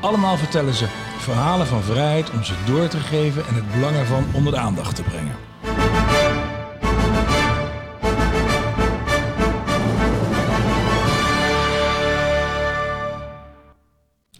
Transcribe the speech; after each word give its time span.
Allemaal 0.00 0.36
vertellen 0.36 0.74
ze 0.74 0.86
verhalen 1.18 1.66
van 1.66 1.82
vrijheid 1.82 2.30
om 2.30 2.44
ze 2.44 2.54
door 2.66 2.88
te 2.88 2.98
geven 2.98 3.46
en 3.46 3.54
het 3.54 3.72
belang 3.72 3.96
ervan 3.96 4.24
onder 4.32 4.52
de 4.52 4.58
aandacht 4.58 4.96
te 4.96 5.02
brengen. 5.02 5.36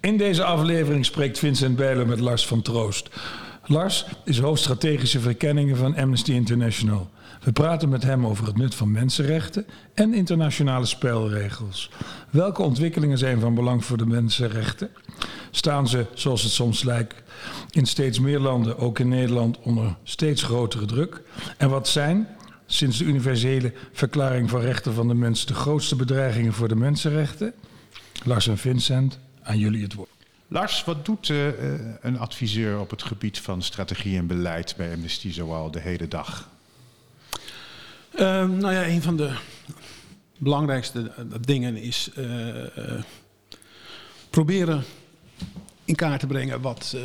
In 0.00 0.16
deze 0.16 0.44
aflevering 0.44 1.04
spreekt 1.04 1.38
Vincent 1.38 1.76
Bijlen 1.76 2.06
met 2.06 2.20
Lars 2.20 2.46
van 2.46 2.62
Troost. 2.62 3.10
Lars 3.68 4.06
is 4.24 4.38
hoofdstrategische 4.38 5.20
verkenningen 5.20 5.76
van 5.76 5.96
Amnesty 5.96 6.32
International. 6.32 7.10
We 7.42 7.52
praten 7.52 7.88
met 7.88 8.02
hem 8.02 8.26
over 8.26 8.46
het 8.46 8.56
nut 8.56 8.74
van 8.74 8.90
mensenrechten 8.90 9.66
en 9.94 10.14
internationale 10.14 10.86
spelregels. 10.86 11.90
Welke 12.30 12.62
ontwikkelingen 12.62 13.18
zijn 13.18 13.40
van 13.40 13.54
belang 13.54 13.84
voor 13.84 13.96
de 13.96 14.06
mensenrechten? 14.06 14.90
Staan 15.50 15.88
ze, 15.88 16.06
zoals 16.14 16.42
het 16.42 16.52
soms 16.52 16.82
lijkt, 16.82 17.22
in 17.70 17.86
steeds 17.86 18.20
meer 18.20 18.38
landen, 18.38 18.78
ook 18.78 18.98
in 18.98 19.08
Nederland, 19.08 19.58
onder 19.58 19.96
steeds 20.02 20.42
grotere 20.42 20.84
druk? 20.84 21.22
En 21.56 21.70
wat 21.70 21.88
zijn, 21.88 22.28
sinds 22.66 22.98
de 22.98 23.04
universele 23.04 23.72
verklaring 23.92 24.50
van 24.50 24.60
rechten 24.60 24.94
van 24.94 25.08
de 25.08 25.14
mens, 25.14 25.46
de 25.46 25.54
grootste 25.54 25.96
bedreigingen 25.96 26.52
voor 26.52 26.68
de 26.68 26.76
mensenrechten? 26.76 27.52
Lars 28.24 28.48
en 28.48 28.58
Vincent, 28.58 29.18
aan 29.42 29.58
jullie 29.58 29.82
het 29.82 29.94
woord. 29.94 30.15
Lars, 30.48 30.84
wat 30.84 31.04
doet 31.04 31.28
uh, 31.28 31.48
een 32.00 32.18
adviseur 32.18 32.80
op 32.80 32.90
het 32.90 33.02
gebied 33.02 33.38
van 33.38 33.62
strategie 33.62 34.18
en 34.18 34.26
beleid 34.26 34.74
bij 34.76 34.92
Amnesty 34.92 35.32
zoal 35.32 35.70
de 35.70 35.80
hele 35.80 36.08
dag? 36.08 36.48
Uh, 38.14 38.20
nou 38.48 38.72
ja, 38.72 38.86
een 38.86 39.02
van 39.02 39.16
de 39.16 39.36
belangrijkste 40.38 41.12
dingen 41.40 41.76
is 41.76 42.10
proberen 44.30 44.84
in 45.84 45.94
kaart 45.94 46.20
te 46.20 46.26
brengen 46.26 46.60
wat 46.60 46.96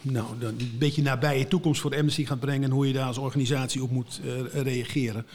nou, 0.00 0.26
een 0.40 0.76
beetje 0.78 1.02
nabije 1.02 1.48
toekomst 1.48 1.80
voor 1.80 1.96
Amnesty 1.96 2.24
gaat 2.24 2.40
brengen 2.40 2.64
en 2.64 2.70
hoe 2.70 2.86
je 2.86 2.92
daar 2.92 3.06
als 3.06 3.18
organisatie 3.18 3.82
op 3.82 3.90
moet 3.90 4.20
reageren. 4.52 5.26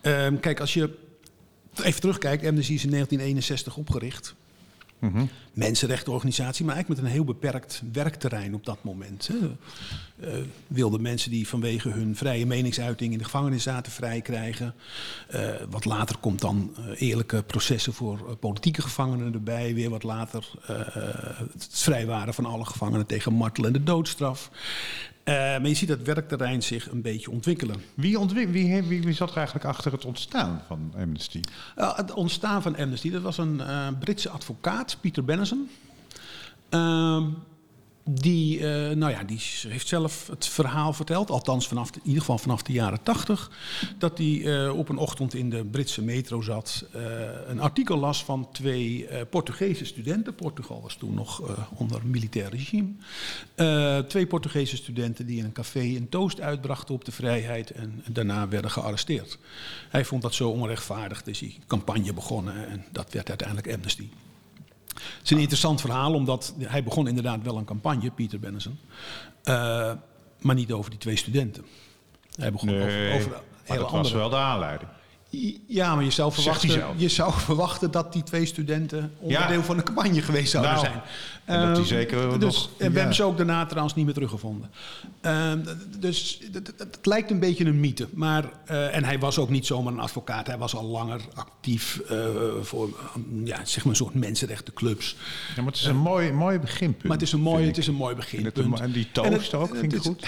Ehm, 0.00 0.40
kijk, 0.40 0.60
als 0.60 0.74
je 0.74 0.90
even 1.82 2.00
terugkijkt, 2.00 2.46
Amnesty 2.46 2.72
is 2.72 2.84
in 2.84 2.90
1961 2.90 3.76
opgericht. 3.76 4.34
Mm 5.00 5.28
Mensenrechtenorganisatie, 5.52 6.64
maar 6.64 6.74
eigenlijk 6.74 7.02
met 7.02 7.10
een 7.10 7.16
heel 7.16 7.26
beperkt 7.32 7.82
werkterrein 7.92 8.54
op 8.54 8.64
dat 8.64 8.84
moment. 8.84 9.28
Hè. 9.28 9.34
Uh, 9.36 10.44
wilden 10.66 11.02
mensen 11.02 11.30
die 11.30 11.48
vanwege 11.48 11.88
hun 11.88 12.16
vrije 12.16 12.46
meningsuiting 12.46 13.12
in 13.12 13.18
de 13.18 13.24
gevangenis 13.24 13.62
zaten 13.62 13.92
vrij 13.92 14.20
krijgen. 14.20 14.74
Uh, 15.34 15.50
wat 15.70 15.84
later 15.84 16.16
komt 16.16 16.40
dan 16.40 16.74
uh, 16.78 17.00
eerlijke 17.00 17.42
processen 17.42 17.92
voor 17.92 18.36
politieke 18.36 18.82
gevangenen 18.82 19.32
erbij. 19.32 19.74
Weer 19.74 19.90
wat 19.90 20.02
later 20.02 20.50
het 21.52 21.68
vrijwaren 21.70 22.34
van 22.34 22.46
alle 22.46 22.64
gevangenen 22.64 23.06
tegen 23.06 23.32
martel 23.32 23.64
en 23.64 23.72
de 23.72 23.82
doodstraf. 23.82 24.50
Uh, 25.30 25.36
maar 25.36 25.68
je 25.68 25.74
ziet 25.74 25.88
dat 25.88 26.02
werkterrein 26.02 26.62
zich 26.62 26.90
een 26.90 27.02
beetje 27.02 27.30
ontwikkelen. 27.30 27.76
Wie, 27.94 28.18
ontwik 28.18 28.50
wie, 28.50 28.82
wie, 28.82 29.02
wie, 29.02 29.14
zat 29.14 29.30
er 29.30 29.36
eigenlijk 29.36 29.66
achter 29.66 29.92
het 29.92 30.04
ontstaan 30.04 30.62
van 30.66 30.92
Amnesty? 30.96 31.40
Uh, 31.78 31.96
het 31.96 32.12
ontstaan 32.12 32.62
van 32.62 32.76
Amnesty, 32.76 33.10
dat 33.10 33.22
was 33.22 33.38
een 33.38 33.54
uh, 33.54 33.88
Britse 34.00 34.28
advocaat, 34.28 34.96
Peter 35.00 35.24
Benison. 35.24 35.70
Ehm, 36.68 37.24
die, 38.14 38.58
uh, 38.58 38.64
nou 38.90 39.10
ja, 39.10 39.24
die 39.24 39.40
heeft 39.68 39.88
zelf 39.88 40.26
het 40.26 40.46
verhaal 40.46 40.92
verteld, 40.92 41.30
althans 41.30 41.68
vanaf 41.68 41.90
in 41.94 42.00
ieder 42.02 42.20
geval 42.20 42.38
vanaf 42.38 42.62
de 42.62 42.72
jaren 42.72 43.02
tachtig, 43.02 43.50
dat 43.98 44.18
hij 44.18 44.26
uh, 44.26 44.78
op 44.78 44.88
een 44.88 44.96
ochtend 44.96 45.34
in 45.34 45.50
de 45.50 45.64
Britse 45.64 46.02
metro 46.02 46.40
zat, 46.40 46.84
uh, 46.96 47.02
een 47.46 47.60
artikel 47.60 47.98
las 47.98 48.24
van 48.24 48.48
twee 48.52 49.08
Portugese 49.30 49.84
studenten. 49.84 50.34
Portugal 50.34 50.82
was 50.82 50.94
toen 50.94 51.14
nog 51.14 51.42
onder 51.74 52.00
militair 52.06 52.50
regime. 52.50 52.88
twee 54.08 54.26
Portugese 54.26 54.76
studenten 54.76 55.26
die 55.26 55.38
in 55.38 55.44
een 55.44 55.52
café 55.52 55.80
een 55.80 56.08
toast 56.08 56.40
uitbrachten 56.40 56.94
op 56.94 57.04
de 57.04 57.12
vrijheid 57.12 57.70
en, 57.70 58.00
en 58.04 58.12
daarna 58.12 58.48
werden 58.48 58.70
gearresteerd. 58.70 59.38
Hij 59.88 60.04
vond 60.04 60.22
dat 60.22 60.34
zo 60.34 60.48
onrechtvaardig, 60.48 61.22
dus 61.22 61.40
hij 61.40 61.56
campagne 61.66 62.12
begonnen 62.12 62.68
en 62.68 62.84
dat 62.92 63.12
werd 63.12 63.28
uiteindelijk 63.28 63.74
Amnesty. 63.74 64.08
Het 64.94 65.24
is 65.24 65.30
een 65.30 65.38
interessant 65.38 65.80
verhaal, 65.80 66.14
omdat 66.14 66.54
hij 66.58 66.82
begon 66.82 67.08
inderdaad 67.08 67.42
wel 67.42 67.56
een 67.56 67.64
campagne, 67.64 68.10
Pieter 68.10 68.40
Bennison. 68.40 68.78
Uh, 69.44 69.92
maar 70.38 70.54
niet 70.54 70.72
over 70.72 70.90
die 70.90 70.98
twee 70.98 71.16
studenten. 71.16 71.64
Hij 72.34 72.52
begon 72.52 72.68
nee, 72.68 72.78
over, 72.80 73.14
over 73.14 73.30
maar 73.30 73.40
hele 73.62 73.78
dat 73.78 73.86
andere. 73.86 74.02
was 74.02 74.12
wel 74.12 74.28
de 74.28 74.36
aanleiding. 74.36 74.90
Ja, 75.66 75.94
maar 75.94 76.04
je 76.04 76.10
zou, 76.10 76.32
verwachten, 76.32 76.82
je 76.96 77.08
zou 77.08 77.32
verwachten 77.48 77.90
dat 77.90 78.12
die 78.12 78.22
twee 78.22 78.46
studenten 78.46 79.12
onderdeel 79.18 79.58
ja. 79.58 79.62
van 79.62 79.76
de 79.76 79.82
campagne 79.82 80.22
geweest 80.22 80.50
zouden 80.50 80.72
nou, 80.72 80.86
zijn. 80.86 81.02
En 81.44 81.66
dat 81.66 81.76
die 81.76 81.84
zeker 81.84 82.26
uh, 82.26 82.38
dus, 82.38 82.40
nog, 82.40 82.70
En 82.78 82.92
we 82.92 82.98
hebben 82.98 83.16
ze 83.16 83.22
ook 83.22 83.36
daarna 83.36 83.66
trouwens 83.66 83.94
niet 83.94 84.04
meer 84.04 84.14
teruggevonden. 84.14 84.70
Uh, 85.22 85.52
dus 85.98 86.40
het, 86.52 86.98
lijkt 87.02 87.30
een 87.30 87.38
beetje 87.38 87.64
een 87.64 87.80
mythe. 87.80 88.08
Maar, 88.12 88.50
uh, 88.70 88.96
en 88.96 89.04
hij 89.04 89.18
was 89.18 89.38
ook 89.38 89.48
niet 89.48 89.66
zomaar 89.66 89.92
een 89.92 90.00
advocaat. 90.00 90.46
Hij 90.46 90.58
was 90.58 90.74
al 90.74 90.84
langer 90.84 91.20
actief 91.34 92.00
uh, 92.10 92.26
voor 92.62 92.88
ja, 93.44 93.64
zeg 93.64 93.84
maar 93.84 93.92
een 93.92 93.96
soort 93.96 94.14
mensenrechtenclubs. 94.14 95.16
Ja, 95.56 95.62
maar 95.62 95.72
het 95.72 95.80
is 95.80 95.86
een 95.86 95.96
mooi, 95.96 96.32
mooi 96.32 96.58
beginpunt. 96.58 97.02
Maar 97.02 97.12
het 97.12 97.22
is 97.22 97.32
een 97.32 97.40
mooi, 97.40 97.66
het 97.66 97.78
is 97.78 97.86
een 97.86 97.94
mooi 97.94 98.14
beginpunt. 98.14 98.78
En, 98.78 98.84
en 98.84 98.92
die 98.92 99.08
toast 99.12 99.54
ook, 99.54 99.76
vind 99.76 99.94
ik 99.94 100.00
goed. 100.00 100.26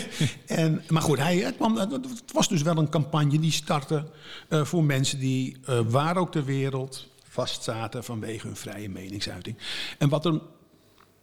en, 0.46 0.82
maar 0.88 1.02
goed, 1.02 1.18
hij, 1.18 1.36
het, 1.36 1.56
kwam, 1.56 1.76
het 1.76 2.32
was 2.32 2.48
dus 2.48 2.62
wel 2.62 2.76
een 2.76 2.88
campagne 2.88 3.38
die 3.38 3.52
startte... 3.52 4.04
Uh, 4.48 4.64
voor 4.64 4.84
mensen 4.84 5.18
die 5.18 5.56
uh, 5.68 5.80
waar 5.88 6.16
ook 6.16 6.32
ter 6.32 6.44
wereld 6.44 7.08
vastzaten 7.28 8.04
vanwege 8.04 8.46
hun 8.46 8.56
vrije 8.56 8.88
meningsuiting. 8.88 9.56
En 9.98 10.08
wat 10.08 10.24
er, 10.24 10.40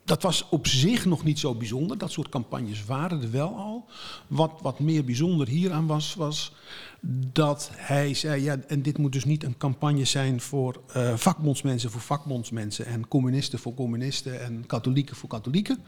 dat 0.06 0.22
was 0.22 0.50
op 0.50 0.68
zich 0.68 1.06
nog 1.06 1.24
niet 1.24 1.40
zo 1.40 1.56
bijzonder. 1.56 1.98
Dat 1.98 2.12
soort 2.12 2.30
campagnes 2.30 2.86
waren 2.86 3.22
er 3.22 3.32
wel 3.32 3.56
al. 3.56 3.86
Wat, 4.28 4.52
wat 4.62 4.80
meer 4.80 5.04
bijzonder 5.04 5.48
hieraan 5.48 5.88
was, 5.88 6.16
was 6.16 6.52
dat 7.32 7.70
hij 7.74 8.14
zei: 8.14 8.44
ja, 8.44 8.58
en 8.68 8.82
dit 8.82 8.98
moet 8.98 9.12
dus 9.12 9.26
niet 9.26 9.44
een 9.44 9.58
campagne 9.58 10.06
zijn 10.06 10.42
voor 10.42 10.82
uh, 10.96 11.16
vakbondsmensen 11.16 11.92
voor 11.92 12.02
vakbondsmensen 12.02 12.86
en 12.86 13.08
communisten 13.08 13.60
voor 13.60 13.74
communisten 13.74 14.42
en 14.42 14.66
katholieken 14.66 15.16
voor 15.16 15.30
katholieken. 15.30 15.84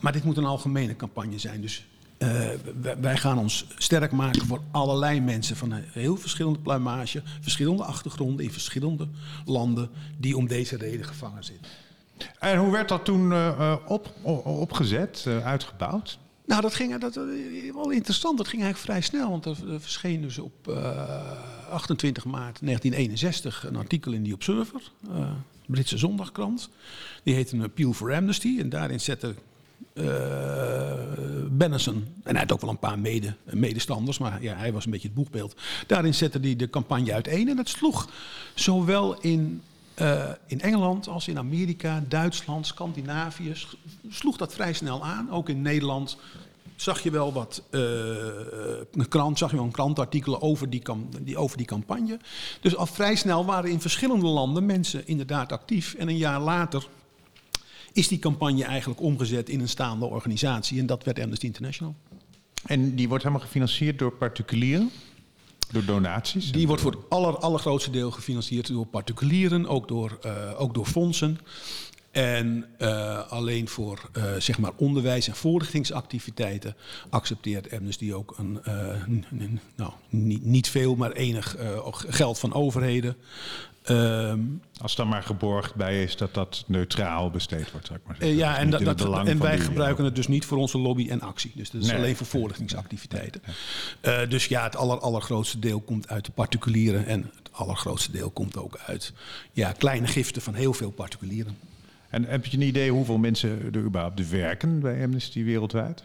Maar 0.00 0.12
dit 0.12 0.24
moet 0.24 0.36
een 0.36 0.44
algemene 0.44 0.96
campagne 0.96 1.38
zijn. 1.38 1.60
Dus 1.60 1.86
uh, 2.24 2.94
wij 3.00 3.16
gaan 3.16 3.38
ons 3.38 3.66
sterk 3.76 4.12
maken 4.12 4.46
voor 4.46 4.60
allerlei 4.70 5.20
mensen 5.20 5.56
van 5.56 5.70
een 5.70 5.84
heel 5.92 6.16
verschillende 6.16 6.58
pluimage, 6.58 7.22
verschillende 7.40 7.84
achtergronden 7.84 8.44
in 8.44 8.52
verschillende 8.52 9.08
landen 9.44 9.90
die 10.18 10.36
om 10.36 10.46
deze 10.46 10.76
reden 10.76 11.06
gevangen 11.06 11.44
zitten. 11.44 11.70
En 12.38 12.58
hoe 12.58 12.72
werd 12.72 12.88
dat 12.88 13.04
toen 13.04 13.30
uh, 13.30 13.76
op, 13.86 14.12
opgezet, 14.44 15.24
uh, 15.28 15.46
uitgebouwd? 15.46 16.18
Nou, 16.46 16.60
dat 16.60 16.74
ging 16.74 16.98
dat, 16.98 17.14
wel 17.74 17.90
interessant. 17.90 18.38
Dat 18.38 18.48
ging 18.48 18.62
eigenlijk 18.62 18.92
vrij 18.92 19.00
snel, 19.00 19.30
want 19.30 19.44
er, 19.44 19.72
er 19.72 19.80
verscheen 19.80 20.20
dus 20.20 20.38
op 20.38 20.68
28 21.70 22.24
maart 22.24 22.58
1961 22.60 23.66
een 23.66 23.76
artikel 23.76 24.12
in 24.12 24.22
die 24.22 24.34
Observer, 24.34 24.80
Britse 25.66 25.98
zondagkrant. 25.98 26.68
Die 27.22 27.34
heette 27.34 27.56
een 27.56 27.62
Appeal 27.62 27.92
for 27.92 28.14
Amnesty 28.14 28.56
en 28.60 28.68
daarin 28.68 29.00
zette 29.00 29.34
uh, 29.94 30.04
Bennison. 31.50 32.06
En 32.22 32.30
hij 32.30 32.40
had 32.40 32.52
ook 32.52 32.60
wel 32.60 32.70
een 32.70 32.78
paar 32.78 32.98
mede, 32.98 33.34
medestanders, 33.44 34.18
maar 34.18 34.42
ja, 34.42 34.56
hij 34.56 34.72
was 34.72 34.84
een 34.84 34.90
beetje 34.90 35.08
het 35.08 35.16
boegbeeld. 35.16 35.56
Daarin 35.86 36.14
zette 36.14 36.38
hij 36.38 36.56
de 36.56 36.70
campagne 36.70 37.12
uiteen 37.12 37.48
en 37.48 37.56
dat 37.56 37.68
sloeg 37.68 38.08
zowel 38.54 39.20
in, 39.20 39.62
uh, 40.00 40.30
in 40.46 40.60
Engeland 40.60 41.08
als 41.08 41.28
in 41.28 41.38
Amerika, 41.38 42.04
Duitsland, 42.08 42.66
Scandinavië, 42.66 43.52
sloeg 44.08 44.36
dat 44.36 44.54
vrij 44.54 44.72
snel 44.72 45.04
aan. 45.04 45.30
Ook 45.30 45.48
in 45.48 45.62
Nederland 45.62 46.16
zag 46.76 47.02
je 47.02 47.10
wel 47.10 47.32
wat 47.32 47.62
uh, 47.70 47.80
een 48.92 49.08
krant, 49.08 49.38
zag 49.38 49.50
je 49.50 49.56
wel 49.56 49.64
een 49.64 49.70
krantartikelen 49.70 50.42
over 50.42 50.70
die, 50.70 50.82
die, 51.20 51.36
over 51.36 51.56
die 51.56 51.66
campagne. 51.66 52.18
Dus 52.60 52.76
al 52.76 52.86
vrij 52.86 53.14
snel 53.14 53.44
waren 53.44 53.70
in 53.70 53.80
verschillende 53.80 54.26
landen 54.26 54.66
mensen 54.66 55.06
inderdaad 55.06 55.52
actief. 55.52 55.94
En 55.94 56.08
een 56.08 56.16
jaar 56.16 56.40
later 56.40 56.88
is 57.94 58.08
die 58.08 58.18
campagne 58.18 58.64
eigenlijk 58.64 59.00
omgezet 59.00 59.48
in 59.48 59.60
een 59.60 59.68
staande 59.68 60.04
organisatie. 60.04 60.78
En 60.78 60.86
dat 60.86 61.04
werd 61.04 61.20
Amnesty 61.20 61.46
International. 61.46 61.94
En 62.64 62.94
die 62.94 63.08
wordt 63.08 63.24
helemaal 63.24 63.44
gefinancierd 63.44 63.98
door 63.98 64.12
particulieren? 64.12 64.90
Door 65.70 65.84
donaties? 65.84 66.52
Die 66.52 66.66
wordt 66.66 66.82
voor 66.82 66.90
het 66.90 67.00
aller, 67.08 67.38
allergrootste 67.38 67.90
deel 67.90 68.10
gefinancierd 68.10 68.68
door 68.68 68.86
particulieren, 68.86 69.66
ook 69.66 69.88
door, 69.88 70.18
uh, 70.26 70.60
ook 70.60 70.74
door 70.74 70.86
fondsen. 70.86 71.38
En 72.14 72.64
uh, 72.78 73.30
alleen 73.30 73.68
voor 73.68 74.10
uh, 74.16 74.24
zeg 74.38 74.58
maar 74.58 74.72
onderwijs 74.76 75.28
en 75.28 75.34
voorlichtingsactiviteiten 75.34 76.76
accepteert 77.10 77.72
Amnesty 77.72 78.12
ook 78.12 78.34
een, 78.38 78.60
uh, 78.68 79.54
nou, 79.76 79.92
niet, 80.08 80.44
niet, 80.44 80.68
veel, 80.68 80.94
maar 80.94 81.12
enig 81.12 81.56
geld 82.08 82.38
van 82.38 82.52
overheden. 82.52 83.16
Um, 83.90 84.62
Als 84.80 84.96
dan 84.96 85.08
maar 85.08 85.22
geborgd 85.22 85.74
bij 85.74 86.02
is 86.02 86.16
dat 86.16 86.34
dat 86.34 86.64
neutraal 86.66 87.30
besteed 87.30 87.70
wordt, 87.70 87.86
zou 87.86 87.98
ik 87.98 88.06
maar 88.06 88.16
zeggen. 88.16 88.36
ja, 88.36 88.58
en, 88.58 88.70
dat, 88.70 88.84
dat, 88.84 89.26
en 89.26 89.38
wij 89.38 89.58
gebruiken 89.58 90.04
het 90.04 90.14
dus 90.14 90.28
niet 90.28 90.44
voor 90.44 90.58
onze 90.58 90.78
lobby 90.78 91.08
en 91.08 91.20
actie. 91.20 91.52
Dus 91.54 91.70
dat 91.70 91.82
is 91.82 91.88
nee. 91.88 91.96
alleen 91.96 92.16
voor 92.16 92.26
voorlichtingsactiviteiten. 92.26 93.42
Nee, 94.02 94.16
nee. 94.16 94.26
dus 94.26 94.46
ja, 94.46 94.62
het 94.62 94.76
aller, 94.76 94.98
allergrootste 94.98 95.58
deel 95.58 95.80
komt 95.80 96.08
uit 96.08 96.24
de 96.24 96.32
particulieren. 96.32 97.06
En 97.06 97.22
het 97.22 97.50
allergrootste 97.52 98.10
deel 98.10 98.30
komt 98.30 98.56
ook 98.56 98.78
uit 98.86 99.12
ja, 99.52 99.72
kleine 99.72 100.06
giften 100.06 100.42
van 100.42 100.54
heel 100.54 100.72
veel 100.72 100.90
particulieren. 100.90 101.56
En 102.14 102.24
heb 102.24 102.46
je 102.46 102.56
een 102.56 102.62
idee 102.62 102.90
hoeveel 102.90 103.18
mensen 103.18 103.70
er 103.72 103.80
überhaupt 103.80 104.28
werken 104.30 104.80
bij 104.80 105.04
Amnesty 105.04 105.44
wereldwijd? 105.44 106.04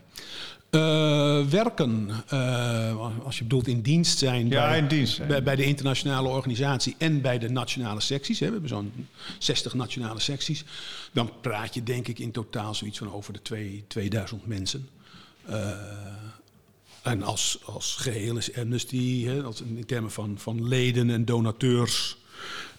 Uh, 0.72 1.46
werken, 1.46 2.10
uh, 2.34 3.24
als 3.24 3.38
je 3.38 3.44
bedoelt 3.44 3.68
in 3.68 3.82
dienst 3.82 4.18
zijn, 4.18 4.50
ja, 4.50 4.70
bij, 4.70 4.78
in 4.78 4.88
dienst 4.88 5.28
bij, 5.28 5.44
bij, 5.44 5.56
de 5.56 5.64
internationale 5.64 6.28
organisatie 6.28 6.96
en 6.98 7.22
bij 7.22 7.40
de 7.40 7.50
nationale 7.50 8.00
secties. 8.00 8.40
Hè. 8.40 8.46
We 8.46 8.52
hebben 8.52 8.70
zo'n 8.70 9.08
60 9.40 9.74
nationale 9.74 10.20
secties. 10.20 10.64
Dan 11.12 11.32
praat 11.42 11.74
je 11.74 11.84
denk 11.84 12.08
ik 12.08 12.20
in 12.20 12.32
totaal 12.32 12.76
zoiets 12.76 12.98
van 12.98 13.14
over 13.14 13.34
de 13.34 13.42
twee, 13.42 13.84
2000 13.88 14.48
mensen. 14.48 14.90
Uh, 15.50 15.72
en 17.02 17.24
als, 17.24 17.60
als 17.66 17.96
geheel 17.96 18.38
is 18.38 18.56
Amnesty, 18.56 19.26
hè, 19.26 19.44
als 19.44 19.62
in 19.62 19.86
termen 19.86 20.12
van, 20.12 20.38
van 20.38 20.68
leden 20.68 21.10
en 21.10 21.26
donateurs 21.26 22.18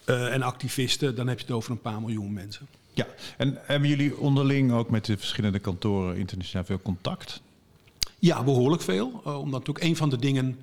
en 0.05 0.43
activisten, 0.43 1.15
dan 1.15 1.29
heb 1.29 1.39
je 1.39 1.45
het 1.45 1.55
over 1.55 1.71
een 1.71 1.81
paar 1.81 2.01
miljoen 2.01 2.33
mensen. 2.33 2.67
Ja, 2.93 3.07
en 3.37 3.59
hebben 3.63 3.89
jullie 3.89 4.19
onderling 4.19 4.73
ook 4.73 4.91
met 4.91 5.05
de 5.05 5.19
verschillende 5.19 5.59
kantoren 5.59 6.17
internationaal 6.17 6.65
veel 6.65 6.83
contact? 6.83 7.43
Ja, 8.19 8.43
behoorlijk 8.43 8.83
veel. 8.83 9.23
Uh, 9.27 9.39
omdat 9.39 9.69
ook 9.69 9.81
een 9.81 9.97
van 9.97 10.11
de 10.11 10.17
dingen 10.17 10.59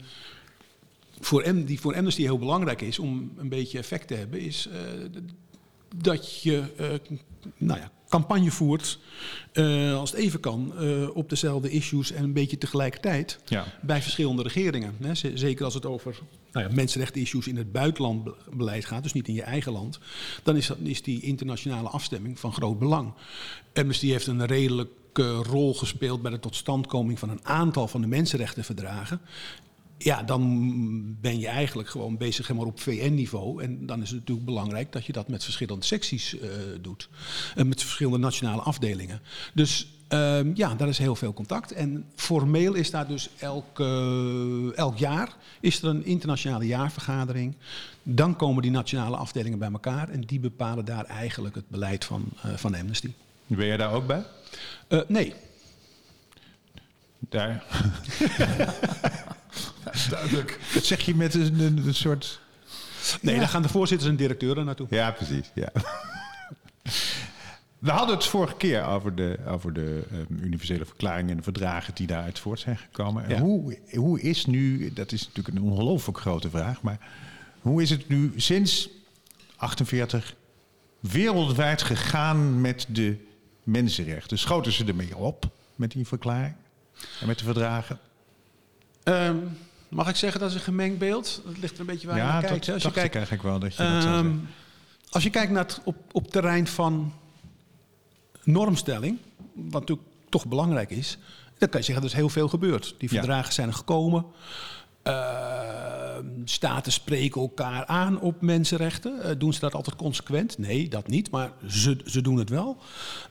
voor 1.19 1.53
M, 1.53 1.63
die 1.63 1.79
voor 1.79 1.95
Amnesty 1.95 2.21
heel 2.21 2.37
belangrijk 2.37 2.81
is 2.81 2.99
om 2.99 3.31
een 3.37 3.49
beetje 3.49 3.77
effect 3.77 4.07
te 4.07 4.13
hebben, 4.13 4.39
is 4.39 4.67
uh, 4.67 4.75
dat 5.95 6.41
je 6.41 6.63
uh, 6.79 6.87
nou 7.57 7.79
ja, 7.79 7.91
campagne 8.09 8.51
voert, 8.51 8.99
als 9.93 10.11
het 10.11 10.19
even 10.19 10.39
kan, 10.39 10.73
op 11.13 11.29
dezelfde 11.29 11.69
issues 11.69 12.11
en 12.11 12.23
een 12.23 12.33
beetje 12.33 12.57
tegelijkertijd 12.57 13.39
ja. 13.45 13.65
bij 13.81 14.01
verschillende 14.01 14.41
regeringen. 14.41 14.95
Hè. 15.01 15.15
Zeker 15.15 15.65
als 15.65 15.73
het 15.73 15.85
over 15.85 16.19
nou 16.61 16.73
mensenrechten-issues 16.73 17.47
in 17.47 17.57
het 17.57 17.71
buitenlandbeleid 17.71 18.85
gaat, 18.85 19.03
dus 19.03 19.13
niet 19.13 19.27
in 19.27 19.33
je 19.33 19.41
eigen 19.41 19.71
land, 19.71 19.99
dan 20.43 20.55
is, 20.55 20.67
dat, 20.67 20.77
is 20.83 21.01
die 21.01 21.21
internationale 21.21 21.89
afstemming 21.89 22.39
van 22.39 22.53
groot 22.53 22.79
belang. 22.79 23.13
Amnesty 23.73 24.07
heeft 24.07 24.27
een 24.27 24.45
redelijk 24.45 24.89
rol 25.43 25.73
gespeeld 25.73 26.21
bij 26.21 26.31
de 26.31 26.39
totstandkoming 26.39 27.19
van 27.19 27.29
een 27.29 27.45
aantal 27.45 27.87
van 27.87 28.01
de 28.01 28.07
mensenrechtenverdragen. 28.07 29.21
Ja, 29.97 30.23
dan 30.23 31.21
ben 31.21 31.39
je 31.39 31.47
eigenlijk 31.47 31.89
gewoon 31.89 32.17
bezig 32.17 32.47
helemaal 32.47 32.69
op 32.69 32.79
VN-niveau. 32.79 33.63
En 33.63 33.85
dan 33.85 34.01
is 34.01 34.09
het 34.09 34.19
natuurlijk 34.19 34.45
belangrijk 34.45 34.91
dat 34.91 35.05
je 35.05 35.13
dat 35.13 35.27
met 35.27 35.43
verschillende 35.43 35.85
secties 35.85 36.33
uh, 36.33 36.41
doet. 36.81 37.09
Uh, 37.55 37.63
met 37.63 37.81
verschillende 37.81 38.17
nationale 38.17 38.61
afdelingen. 38.61 39.21
Dus 39.53 39.87
uh, 40.09 40.55
ja, 40.55 40.75
daar 40.75 40.87
is 40.87 40.97
heel 40.97 41.15
veel 41.15 41.33
contact. 41.33 41.71
En 41.71 42.05
formeel 42.15 42.73
is 42.73 42.91
daar 42.91 43.07
dus 43.07 43.29
elk, 43.39 43.79
elk 44.75 44.97
jaar 44.97 45.35
is 45.59 45.81
er 45.81 45.89
een 45.89 46.05
internationale 46.05 46.65
jaarvergadering. 46.65 47.55
Dan 48.03 48.35
komen 48.35 48.61
die 48.61 48.71
nationale 48.71 49.17
afdelingen 49.17 49.59
bij 49.59 49.71
elkaar. 49.71 50.09
En 50.09 50.21
die 50.21 50.39
bepalen 50.39 50.85
daar 50.85 51.05
eigenlijk 51.05 51.55
het 51.55 51.69
beleid 51.69 52.05
van, 52.05 52.29
van 52.55 52.75
Amnesty. 52.75 53.11
Ben 53.47 53.65
jij 53.65 53.77
daar 53.77 53.91
ook 53.91 54.07
bij? 54.07 54.23
Uh, 54.89 55.01
nee. 55.07 55.33
Daar. 57.19 57.59
Duidelijk. 60.09 60.59
Dat 60.73 60.85
zeg 60.85 61.01
je 61.01 61.15
met 61.15 61.33
een, 61.33 61.59
een, 61.59 61.87
een 61.87 61.93
soort. 61.93 62.39
Nee, 63.21 63.33
ja. 63.33 63.39
daar 63.39 63.49
gaan 63.49 63.61
de 63.61 63.69
voorzitters 63.69 64.09
en 64.09 64.15
directeuren 64.15 64.65
naartoe. 64.65 64.87
Ja, 64.89 65.11
precies. 65.11 65.51
Ja. 65.53 65.71
We 67.87 67.93
hadden 67.93 68.15
het 68.15 68.25
vorige 68.25 68.55
keer 68.55 68.85
over 68.85 69.15
de, 69.15 69.39
over 69.47 69.73
de 69.73 70.03
um, 70.11 70.39
universele 70.41 70.85
verklaring 70.85 71.29
en 71.29 71.37
de 71.37 71.43
verdragen 71.43 71.95
die 71.95 72.07
daaruit 72.07 72.39
voort 72.39 72.59
zijn 72.59 72.77
gekomen. 72.77 73.29
Ja. 73.29 73.39
Hoe, 73.39 73.79
hoe 73.93 74.21
is 74.21 74.45
nu, 74.45 74.93
dat 74.93 75.11
is 75.11 75.27
natuurlijk 75.27 75.57
een 75.57 75.63
ongelooflijk 75.63 76.17
grote 76.17 76.49
vraag, 76.49 76.81
maar 76.81 76.99
hoe 77.61 77.81
is 77.81 77.89
het 77.89 78.09
nu 78.09 78.33
sinds 78.35 78.89
48 79.55 80.35
wereldwijd 80.99 81.81
gegaan 81.81 82.61
met 82.61 82.85
de 82.89 83.17
mensenrechten. 83.63 84.37
Schoten 84.37 84.71
ze 84.71 84.85
ermee 84.85 85.17
op 85.17 85.49
met 85.75 85.91
die 85.91 86.07
verklaring 86.07 86.55
en 87.19 87.27
met 87.27 87.39
de 87.39 87.45
verdragen? 87.45 87.99
Um, 89.03 89.57
mag 89.89 90.09
ik 90.09 90.15
zeggen 90.15 90.39
dat 90.39 90.49
is 90.49 90.55
een 90.55 90.61
gemengd 90.61 90.97
beeld? 90.97 91.41
Dat 91.45 91.57
ligt 91.57 91.73
er 91.73 91.79
een 91.79 91.85
beetje 91.85 92.07
waar 92.07 92.17
ja, 92.17 92.25
je 92.25 92.31
naar 92.31 92.41
kijkt. 92.43 92.65
Ja, 92.65 92.73
als 92.73 92.83
je 92.83 92.91
kijkt, 92.91 93.15
eigenlijk 93.15 93.43
wel 93.43 93.59
dat 93.59 93.75
je 93.75 93.83
um, 93.83 93.93
dat 93.93 94.03
zou 94.03 94.13
zeggen. 94.13 94.49
Als 95.09 95.23
je 95.23 95.29
kijkt 95.29 95.51
naar 95.51 95.63
het 95.63 95.81
op, 95.83 95.95
op 96.11 96.31
terrein 96.31 96.67
van 96.67 97.13
normstelling, 98.47 99.17
wat 99.53 99.79
natuurlijk 99.79 100.07
toch 100.29 100.47
belangrijk 100.47 100.89
is, 100.89 101.17
dan 101.57 101.69
kan 101.69 101.79
je 101.79 101.85
zeggen 101.85 102.03
dat 102.03 102.11
er 102.11 102.17
is 102.17 102.23
heel 102.23 102.29
veel 102.29 102.47
gebeurd. 102.47 102.95
Die 102.97 103.09
verdragen 103.09 103.45
ja. 103.45 103.51
zijn 103.51 103.67
er 103.67 103.73
gekomen. 103.73 104.25
Uh, 105.07 106.17
staten 106.45 106.91
spreken 106.91 107.41
elkaar 107.41 107.85
aan 107.85 108.19
op 108.19 108.41
mensenrechten. 108.41 109.19
Uh, 109.23 109.31
doen 109.37 109.53
ze 109.53 109.59
dat 109.59 109.73
altijd 109.73 109.95
consequent? 109.95 110.57
Nee, 110.57 110.89
dat 110.89 111.07
niet, 111.07 111.31
maar 111.31 111.51
ze, 111.67 111.97
ze 112.05 112.21
doen 112.21 112.37
het 112.37 112.49
wel. 112.49 112.77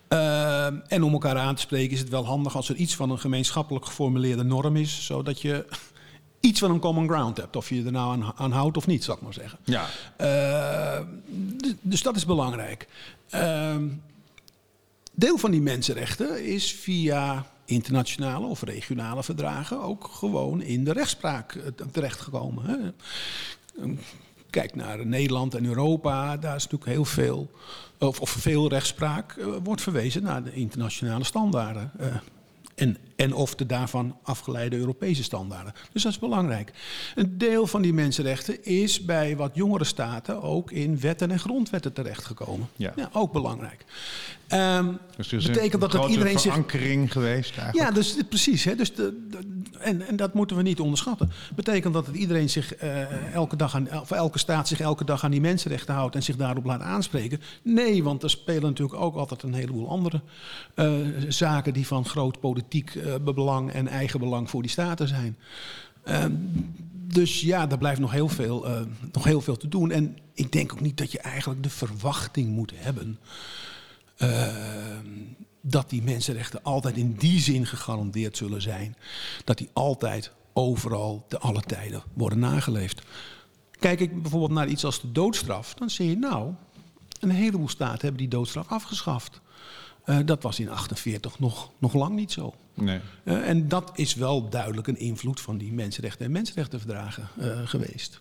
Uh, 0.09 0.67
en 0.67 1.03
om 1.03 1.13
elkaar 1.13 1.39
aan 1.39 1.55
te 1.55 1.61
spreken 1.61 1.93
is 1.93 2.01
het 2.01 2.09
wel 2.09 2.27
handig 2.27 2.57
als 2.57 2.69
er 2.69 2.75
iets 2.75 2.97
van 2.97 3.11
een 3.11 3.19
gemeenschappelijk 3.19 3.85
geformuleerde 3.85 4.45
norm 4.45 4.77
is, 4.77 5.05
zodat 5.05 5.41
je 5.41 5.67
iets 6.41 6.61
van 6.61 6.71
een 6.71 6.81
common 6.81 7.09
ground 7.09 7.37
hebt. 7.37 7.57
Of 7.57 7.69
je 7.69 7.85
er 7.85 7.93
nou 7.93 8.13
aan, 8.13 8.33
aan 8.37 8.53
houdt 8.53 8.77
of 8.77 8.87
niet, 8.87 9.05
zal 9.05 9.15
ik 9.15 9.23
maar 9.23 9.35
zeggen. 9.35 9.59
Ja. 9.65 9.87
dus 11.81 12.03
dat 12.03 12.17
is 12.17 12.25
belangrijk. 12.25 12.89
Ehm, 15.17 15.27
deel 15.27 15.39
van 15.39 15.51
die 15.51 15.63
mensenrechten 15.63 16.45
is 16.45 16.73
via 16.73 17.47
internationale 17.65 18.47
of 18.47 18.63
regionale 18.63 19.23
verdragen 19.23 19.83
ook 19.83 20.11
gewoon 20.13 20.63
in 20.63 20.85
de 20.85 20.93
rechtspraak 20.93 21.59
terechtgekomen. 21.93 22.65
Hè. 22.65 22.93
Kijk 24.51 24.75
naar 24.75 25.07
Nederland 25.07 25.55
en 25.55 25.65
Europa, 25.65 26.37
daar 26.37 26.57
is 26.57 26.63
natuurlijk 26.63 26.91
heel 26.91 27.05
veel, 27.05 27.51
of, 27.99 28.21
of 28.21 28.31
veel 28.31 28.69
rechtspraak, 28.69 29.37
uh, 29.37 29.47
wordt 29.63 29.83
verwezen 29.83 30.23
naar 30.23 30.43
de 30.43 30.53
internationale 30.53 31.25
standaarden. 31.25 31.91
Uh, 32.01 32.07
en, 32.77 32.97
en 33.17 33.35
of 33.35 33.55
de 33.55 33.67
daarvan 33.67 34.17
afgeleide 34.23 34.77
Europese 34.77 35.23
standaarden. 35.23 35.73
Dus 35.93 36.03
dat 36.03 36.13
is 36.13 36.19
belangrijk. 36.19 36.73
Een 37.15 37.39
deel 37.39 37.67
van 37.67 37.83
die 37.83 37.93
mensenrechten 37.93 38.65
is 38.65 39.05
bij 39.05 39.37
wat 39.37 39.51
jongere 39.55 39.85
staten 39.85 40.43
ook 40.43 40.71
in 40.71 41.01
wetten 41.01 41.31
en 41.31 41.39
grondwetten 41.39 41.93
terechtgekomen. 41.93 42.69
Ja. 42.77 42.93
ja 42.97 43.09
ook 43.13 43.33
belangrijk. 43.33 43.85
Um, 44.53 44.99
dus 45.17 45.33
is 45.33 45.47
betekent 45.47 45.81
dat 45.81 45.93
het 45.93 46.05
iedereen 46.05 46.39
verankering 46.39 47.03
zich... 47.03 47.13
geweest 47.13 47.59
eigenlijk. 47.59 47.89
Ja, 47.89 47.95
dus 47.95 48.17
precies. 48.29 48.65
Hè, 48.65 48.75
dus 48.75 48.95
de, 48.95 49.27
de, 49.31 49.39
en, 49.79 50.07
en 50.07 50.17
dat 50.17 50.35
moeten 50.35 50.57
we 50.57 50.63
niet 50.63 50.81
onderschatten. 50.81 51.31
Betekent 51.55 51.95
dat 51.95 52.07
het 52.07 52.17
iedereen 52.17 52.51
zich 52.51 52.83
uh, 52.83 53.35
elke 53.35 53.57
dag 53.57 53.75
aan, 53.75 54.01
of 54.01 54.11
elke 54.11 54.39
staat 54.39 54.69
zich 54.69 54.81
elke 54.81 55.05
dag 55.05 55.25
aan 55.25 55.31
die 55.31 55.41
mensenrechten 55.41 55.95
houdt 55.95 56.15
en 56.15 56.23
zich 56.23 56.37
daarop 56.37 56.65
laat 56.65 56.81
aanspreken? 56.81 57.41
Nee, 57.63 58.03
want 58.03 58.23
er 58.23 58.31
spelen 58.31 58.63
natuurlijk 58.63 59.01
ook 59.01 59.17
altijd 59.17 59.43
een 59.43 59.55
heleboel 59.55 59.89
andere 59.89 60.21
uh, 60.75 60.95
zaken 61.29 61.73
die 61.73 61.87
van 61.87 62.05
groot 62.05 62.41
politiek 62.41 62.66
uh, 62.75 63.15
belang 63.25 63.71
en 63.73 63.89
eigen 63.89 64.21
belang 64.21 64.51
voor 64.51 64.63
die 64.63 64.71
staten 64.71 65.09
zijn. 65.09 65.37
dus 66.91 67.41
ja, 67.41 67.67
daar 67.67 67.79
blijft 67.79 68.01
nog 68.01 68.13
heel, 68.13 68.29
veel, 68.29 68.67
nog 69.13 69.25
heel 69.25 69.41
veel 69.41 69.57
te 69.57 69.69
doen. 69.69 69.91
En 69.91 70.19
ik 70.35 70.53
denk 70.53 70.73
ook 70.73 70.81
niet 70.81 70.97
dat 70.97 71.13
je 71.13 71.19
eigenlijk 71.21 71.63
de 71.63 71.71
verwachting 71.71 72.49
moet 72.49 72.73
hebben. 72.75 73.19
Uh, 74.19 74.49
dat 75.61 75.91
die 75.91 76.03
mensenrechten 76.03 76.63
altijd 76.63 76.97
in 76.97 77.13
die 77.13 77.41
zin 77.41 77.67
gegarandeerd 77.67 78.37
zullen 78.37 78.63
zijn. 78.63 78.97
Dat 79.45 79.59
die 79.59 79.69
altijd 79.73 80.33
overal 80.53 81.25
te 81.29 81.39
alle 81.39 81.61
tijden 81.61 82.03
worden 82.13 82.39
nageleefd. 82.39 83.03
Kijk 83.79 84.01
ik 84.01 84.23
bijvoorbeeld 84.23 84.53
naar 84.53 84.69
iets 84.69 84.85
als 84.85 85.01
de 85.01 85.13
doodstraf, 85.13 85.75
dan 85.75 85.91
zie 85.91 86.09
je 86.09 86.17
nou, 86.17 86.53
een 87.21 87.31
heleboel 87.31 87.69
staten 87.69 88.01
hebben 88.01 88.21
die 88.21 88.29
doodstraf 88.29 88.69
afgeschaft. 88.69 89.41
Uh, 90.07 90.19
dat 90.25 90.43
was 90.43 90.61
in 90.61 90.71
48 90.71 91.39
nog, 91.39 91.71
nog 91.79 91.95
lang 91.95 92.15
niet 92.15 92.33
zo. 92.33 92.55
Nee. 92.75 93.01
Uh, 93.25 93.49
en 93.49 93.69
dat 93.69 93.91
is 93.95 94.15
wel 94.15 94.49
duidelijk 94.49 94.87
een 94.87 94.99
invloed 94.99 95.41
van 95.41 95.59
die 95.59 95.73
mensenrechten 95.73 96.25
en 96.25 96.33
mensenrechtenverdragen 96.33 97.29
uh, 97.39 97.59
geweest. 97.65 98.21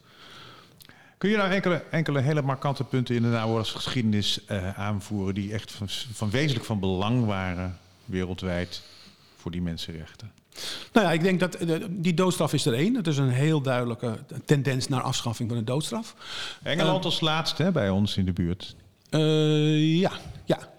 Kun 1.18 1.30
je 1.30 1.38
nou 1.38 1.52
enkele, 1.52 1.84
enkele 1.92 2.22
hele 2.22 2.42
markante 2.42 2.84
punten 2.84 3.16
in 3.16 3.22
de 3.22 3.28
naoorlogsgeschiedenis 3.28 4.40
uh, 4.48 4.80
aanvoeren 4.80 5.34
die 5.34 5.54
echt 5.54 5.72
van, 5.72 5.88
van 6.14 6.30
wezenlijk 6.30 6.66
van 6.66 6.80
belang 6.80 7.26
waren 7.26 7.78
wereldwijd 8.06 8.82
voor 9.36 9.52
die 9.52 9.62
mensenrechten? 9.62 10.32
Nou 10.94 11.06
ja, 11.06 11.14
ik 11.14 11.22
denk 11.22 11.40
dat 11.40 11.58
die 11.90 12.14
doodstraf 12.14 12.54
is 12.54 12.66
er 12.66 12.74
één. 12.74 12.96
Het 12.96 13.08
is 13.08 13.18
een 13.18 13.30
heel 13.30 13.62
duidelijke 13.62 14.20
tendens 14.46 14.88
naar 14.88 15.02
afschaffing 15.02 15.50
van 15.50 15.58
de 15.58 15.64
doodstraf. 15.64 16.16
Engeland 16.64 17.06
als 17.06 17.20
laatste 17.20 17.64
hè, 17.64 17.72
bij 17.72 17.90
ons 17.90 18.18
in 18.18 18.26
de 18.26 18.34
buurt. 18.34 18.76
Uh, 19.10 20.00
ja, 20.00 20.12
ja. 20.46 20.74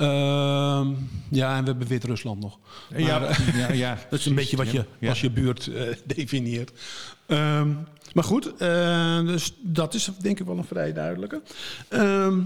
Ehm, 0.00 0.88
ja, 1.28 1.56
en 1.56 1.60
we 1.64 1.70
hebben 1.70 1.86
Wit-Rusland 1.86 2.40
nog. 2.40 2.58
Maar, 2.90 3.00
ja, 3.00 3.22
eh, 3.22 3.58
ja, 3.58 3.72
ja, 3.86 3.98
dat 4.10 4.18
is 4.18 4.26
een 4.26 4.34
beetje 4.34 4.56
wat 4.56 4.70
je 4.70 4.84
ja. 4.98 5.08
als 5.08 5.20
je 5.20 5.30
buurt 5.30 5.66
eh, 5.66 5.82
definieert. 6.16 6.72
Ehm, 7.26 7.72
maar 8.12 8.24
goed, 8.24 8.56
eh, 8.56 9.20
dus 9.26 9.54
dat 9.60 9.94
is 9.94 10.10
denk 10.20 10.40
ik 10.40 10.46
wel 10.46 10.58
een 10.58 10.64
vrij 10.64 10.92
duidelijke. 10.92 11.42
Ehm, 11.88 12.40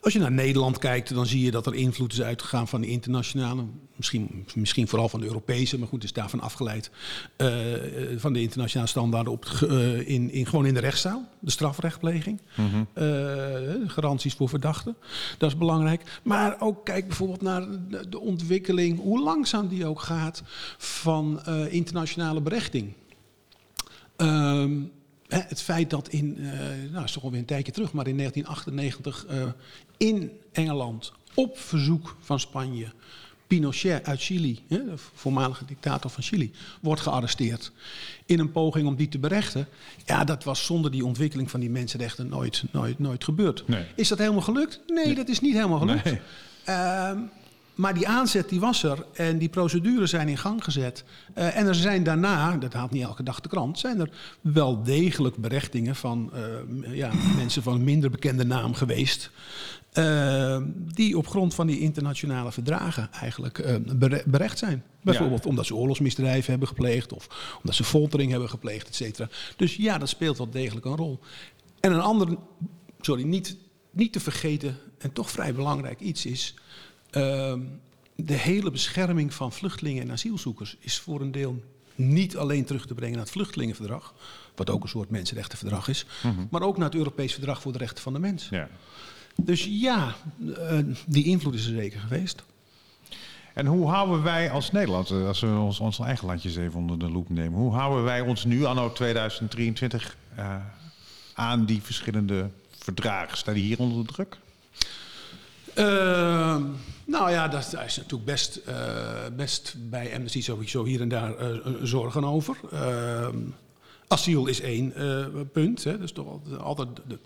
als 0.00 0.12
je 0.12 0.18
naar 0.18 0.32
Nederland 0.32 0.78
kijkt, 0.78 1.14
dan 1.14 1.26
zie 1.26 1.44
je 1.44 1.50
dat 1.50 1.66
er 1.66 1.74
invloed 1.74 2.12
is 2.12 2.22
uitgegaan 2.22 2.68
van 2.68 2.80
de 2.80 2.86
internationale, 2.86 3.64
misschien, 3.96 4.46
misschien 4.54 4.88
vooral 4.88 5.08
van 5.08 5.20
de 5.20 5.26
Europese, 5.26 5.78
maar 5.78 5.88
goed, 5.88 6.04
is 6.04 6.12
daarvan 6.12 6.40
afgeleid, 6.40 6.90
eh, 7.36 7.48
van 8.16 8.32
de 8.32 8.40
internationale 8.40 8.88
standaarden 8.88 9.32
op, 9.32 9.44
eh, 9.44 10.08
in, 10.08 10.30
in, 10.30 10.46
gewoon 10.46 10.66
in 10.66 10.74
de 10.74 10.80
rechtszaal, 10.80 11.28
de 11.38 11.50
strafrechtpleging, 11.50 12.40
eh, 12.92 13.04
garanties 13.86 14.34
voor 14.34 14.48
verdachten, 14.48 14.96
dat 15.38 15.50
is 15.50 15.56
belangrijk. 15.56 16.20
Maar 16.22 16.56
ook 16.60 16.84
kijk 16.84 17.06
bijvoorbeeld 17.06 17.42
naar 17.42 17.66
de, 18.08 18.20
ontwikkeling, 18.20 19.00
hoe 19.00 19.20
langzaam 19.20 19.68
die 19.68 19.86
ook 19.86 20.00
gaat, 20.00 20.42
van 20.78 21.42
eh, 21.44 21.72
internationale 21.72 22.40
berechting. 22.40 22.92
Ehm, 24.16 24.72
het 25.30 25.62
feit 25.62 25.90
dat 25.90 26.08
in, 26.08 26.36
eh 26.38 26.92
nou 26.92 27.04
is 27.04 27.12
toch 27.12 27.22
alweer 27.22 27.40
een 27.40 27.46
tijdje 27.46 27.72
terug, 27.72 27.92
maar 27.92 28.06
in 28.06 28.16
1998 28.16 29.26
eh, 29.26 29.42
in 29.96 30.30
Engeland 30.52 31.12
op 31.34 31.58
verzoek 31.58 32.16
van 32.20 32.40
Spanje 32.40 32.92
Pinochet 33.46 34.06
uit 34.06 34.20
Chili, 34.20 34.58
hè, 34.68 34.84
de 34.84 34.92
voormalige 35.14 35.64
dictator 35.64 36.10
van 36.10 36.22
Chili, 36.22 36.52
wordt 36.80 37.00
gearresteerd 37.00 37.72
in 38.26 38.38
een 38.38 38.52
poging 38.52 38.86
om 38.86 38.96
die 38.96 39.08
te 39.08 39.18
berechten. 39.18 39.68
Ja, 40.06 40.24
dat 40.24 40.44
was 40.44 40.64
zonder 40.64 40.90
die 40.90 41.04
ontwikkeling 41.04 41.50
van 41.50 41.60
die 41.60 41.70
mensenrechten 41.70 42.28
nooit, 42.28 42.64
nooit, 42.70 42.98
nooit 42.98 43.24
gebeurd. 43.24 43.68
Nee. 43.68 43.84
Is 43.94 44.08
dat 44.08 44.18
helemaal 44.18 44.40
gelukt? 44.40 44.80
Nee, 44.86 45.14
dat 45.14 45.28
is 45.28 45.40
niet 45.40 45.54
helemaal 45.54 45.78
gelukt. 45.78 46.04
Nee. 46.04 46.20
Ehm, 46.64 47.18
maar 47.80 47.94
die 47.94 48.08
aanzet 48.08 48.48
die 48.48 48.60
was 48.60 48.82
er 48.82 49.06
en 49.12 49.38
die 49.38 49.48
procedures 49.48 50.10
zijn 50.10 50.28
in 50.28 50.38
gang 50.38 50.64
gezet. 50.64 51.04
Eh, 51.34 51.56
en 51.56 51.66
er 51.66 51.74
zijn 51.74 52.02
daarna, 52.02 52.56
dat 52.56 52.72
haalt 52.72 52.90
niet 52.90 53.02
elke 53.02 53.22
dag 53.22 53.40
de 53.40 53.48
krant, 53.48 53.78
zijn 53.78 54.00
er 54.00 54.10
wel 54.40 54.82
degelijk 54.82 55.36
berechtingen 55.36 55.96
van 55.96 56.30
eh, 56.32 56.94
ja, 56.96 57.10
mensen 57.36 57.62
van 57.62 57.74
een 57.74 57.84
minder 57.84 58.10
bekende 58.10 58.44
naam 58.44 58.74
geweest. 58.74 59.30
eh, 59.90 60.58
die 60.74 61.18
op 61.18 61.26
grond 61.28 61.54
van 61.54 61.66
die 61.66 61.78
internationale 61.80 62.52
verdragen 62.52 63.12
eigenlijk 63.12 63.80
bere- 63.96 64.22
berecht 64.26 64.58
zijn. 64.58 64.82
Bijvoorbeeld 65.02 65.46
omdat 65.46 65.66
ze 65.66 65.74
oorlogsmisdrijven 65.74 66.50
hebben 66.50 66.68
gepleegd 66.68 67.12
of 67.12 67.54
omdat 67.56 67.74
ze 67.74 67.84
foltering 67.84 68.30
hebben 68.30 68.48
gepleegd, 68.48 68.88
et 68.88 68.94
cetera. 68.94 69.28
Dus 69.56 69.76
ja, 69.76 69.98
dat 69.98 70.08
speelt 70.08 70.38
wel 70.38 70.50
degelijk 70.50 70.86
een 70.86 70.96
rol. 70.96 71.18
En 71.80 71.92
een 71.92 72.00
ander, 72.00 72.36
sorry, 73.00 73.22
niet, 73.22 73.56
niet 73.90 74.12
te 74.12 74.20
vergeten 74.20 74.76
en 74.98 75.12
toch 75.12 75.30
vrij 75.30 75.54
belangrijk 75.54 76.00
iets 76.00 76.26
is. 76.26 76.54
Ehm, 77.10 77.60
de 78.14 78.34
hele 78.34 78.70
bescherming 78.70 79.34
van 79.34 79.52
vluchtelingen 79.52 80.02
en 80.02 80.10
asielzoekers 80.10 80.76
is 80.80 80.98
voor 80.98 81.20
een 81.20 81.32
deel 81.32 81.62
niet 81.94 82.36
alleen 82.36 82.64
terug 82.64 82.86
te 82.86 82.94
brengen 82.94 83.14
naar 83.14 83.24
het 83.24 83.32
vluchtelingenverdrag, 83.32 84.14
wat 84.54 84.70
ook 84.70 84.82
een 84.82 84.88
soort 84.88 85.10
mensenrechtenverdrag 85.10 85.88
is, 85.88 86.06
maar 86.50 86.62
ook 86.62 86.76
naar 86.76 86.86
het 86.86 86.94
Europees 86.94 87.32
Verdrag 87.32 87.60
voor 87.60 87.72
de 87.72 87.78
Rechten 87.78 88.02
van 88.02 88.12
de 88.12 88.18
Mens. 88.18 88.48
Ja. 88.50 88.68
Dus 89.36 89.66
ja, 89.70 90.14
eh, 90.56 90.78
die 91.06 91.24
invloed 91.24 91.54
is 91.54 91.66
er 91.66 91.74
zeker 91.74 92.00
geweest. 92.00 92.42
En 93.54 93.66
hoe 93.66 93.88
houden 93.88 94.22
wij 94.22 94.50
als 94.50 94.72
Nederland, 94.72 95.10
eh, 95.10 95.26
als 95.26 95.40
we 95.40 95.46
ons, 95.46 95.80
ons 95.80 95.98
eigen 95.98 96.26
landjes 96.26 96.56
even 96.56 96.80
onder 96.80 96.98
de 96.98 97.10
loep 97.10 97.28
nemen, 97.28 97.58
hoe 97.58 97.74
houden 97.74 98.04
wij 98.04 98.20
ons 98.20 98.44
nu, 98.44 98.64
anno 98.64 98.92
2023, 98.92 100.16
eh, 100.34 100.56
aan 101.34 101.64
die 101.64 101.82
verschillende 101.82 102.50
verdragen? 102.78 103.36
Staan 103.36 103.54
die 103.54 103.62
hier 103.62 103.78
onder 103.78 104.06
druk? 104.06 104.38
Ehm, 105.80 106.62
nou 107.06 107.30
ja, 107.30 107.48
daar 107.48 107.84
is 107.84 107.96
natuurlijk 107.96 108.24
best, 108.24 108.56
eh, 108.56 108.74
best 109.36 109.76
bij 109.78 110.14
Amnesty 110.14 110.42
sowieso 110.42 110.84
hier 110.84 111.00
en 111.00 111.08
daar 111.08 111.36
eh, 111.36 111.56
zorgen 111.82 112.24
over. 112.24 112.56
Ehm, 112.72 113.38
asiel 114.08 114.46
is 114.46 114.60
één 114.60 114.94
eh, 114.94 115.26
punt. 115.52 115.84
Hè. 115.84 115.98
Dus 115.98 116.12
toch 116.12 116.58
altijd, 116.58 116.88
de 117.06 117.18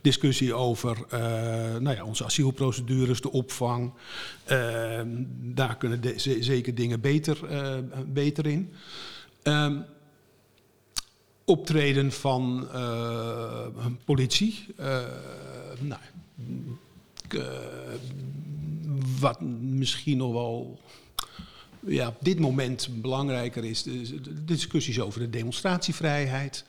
discussie 0.00 0.54
over 0.54 0.96
nou 1.80 1.96
ja, 1.96 2.04
onze 2.04 2.24
asielprocedures, 2.24 3.20
de 3.20 3.32
opvang. 3.32 3.92
Ehm, 4.44 5.08
daar 5.40 5.76
kunnen 5.76 6.00
zeker 6.42 6.74
dingen 6.74 7.00
beter, 7.00 7.38
beter 8.06 8.46
in. 8.46 8.72
Ehm, 9.42 9.80
optreden 11.44 12.12
van 12.12 12.68
politie. 14.04 14.66
nou, 15.80 16.00
wat 19.20 19.40
misschien 19.60 20.16
nog 20.16 20.32
wel 20.32 20.80
ja, 21.86 22.08
op 22.08 22.16
dit 22.20 22.38
moment 22.38 22.88
belangrijker 22.92 23.64
is, 23.64 23.82
de, 23.82 24.20
de 24.20 24.44
discussies 24.44 25.00
over 25.00 25.20
de 25.20 25.30
demonstratievrijheid. 25.30 26.64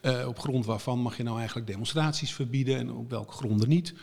Eh, 0.00 0.26
op 0.28 0.38
grond 0.38 0.66
waarvan 0.66 0.98
mag 0.98 1.16
je 1.16 1.22
nou 1.22 1.36
eigenlijk 1.38 1.66
demonstraties 1.66 2.32
verbieden 2.32 2.78
en 2.78 2.92
op 2.92 3.10
welke 3.10 3.32
gronden 3.32 3.68
niet. 3.68 3.94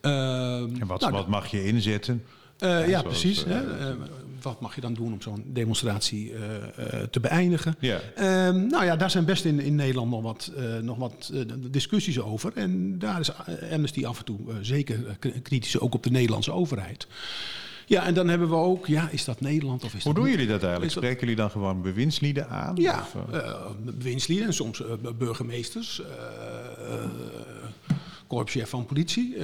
Ehm, 0.00 0.80
En 0.80 0.86
wat, 0.86 1.00
nou, 1.00 1.12
wat 1.12 1.28
mag 1.28 1.46
je 1.50 1.66
inzetten? 1.66 2.24
Eh, 2.58 2.88
ja, 2.88 3.00
zoals, 3.00 3.02
precies. 3.20 3.44
eh, 3.44 3.50
hè. 3.52 3.88
Eh, 3.88 3.94
wat 4.42 4.60
mag 4.60 4.74
je 4.74 4.80
dan 4.80 4.94
doen 4.94 5.12
om 5.12 5.22
zo'n 5.22 5.44
demonstratie 5.46 6.32
te 7.10 7.20
beëindigen? 7.20 7.74
Ja. 7.78 8.00
Ehm, 8.16 8.66
nou 8.66 8.84
ja, 8.84 8.96
daar 8.96 9.10
zijn 9.10 9.24
best 9.24 9.44
in, 9.44 9.60
in 9.60 9.74
Nederland 9.74 10.10
nog 10.10 10.22
wat, 10.22 10.52
nog 10.82 10.96
wat 10.96 11.32
discussies 11.70 12.20
over. 12.20 12.52
En 12.54 12.98
daar 12.98 13.20
is 13.20 13.30
Amnesty 13.72 14.04
af 14.06 14.18
en 14.18 14.24
toe 14.24 14.38
zeker 14.60 15.18
kritisch, 15.42 15.78
ook 15.78 15.94
op 15.94 16.02
de 16.02 16.10
Nederlandse 16.10 16.52
overheid. 16.52 17.06
Ja, 17.86 18.04
en 18.06 18.14
dan 18.14 18.28
hebben 18.28 18.48
we 18.48 18.54
ook, 18.54 18.86
ja, 18.86 19.08
is 19.10 19.24
dat 19.24 19.40
Nederland 19.40 19.84
of 19.84 19.94
is 19.94 20.04
Hoe 20.04 20.14
dat 20.14 20.22
doen 20.22 20.30
jullie 20.32 20.46
dat 20.46 20.62
eigenlijk? 20.62 20.92
Dat- 20.94 21.02
Spreken 21.02 21.20
jullie 21.20 21.36
dan 21.36 21.50
gewoon 21.50 21.82
bewindslieden 21.82 22.48
aan? 22.48 22.76
Ja, 22.76 22.98
Of, 23.00 23.16
winstlieden 23.98 24.46
en 24.46 24.54
soms 24.54 24.82
burgemeesters, 25.18 26.02
korpschef 28.26 28.68
van 28.68 28.86
politie. 28.86 29.36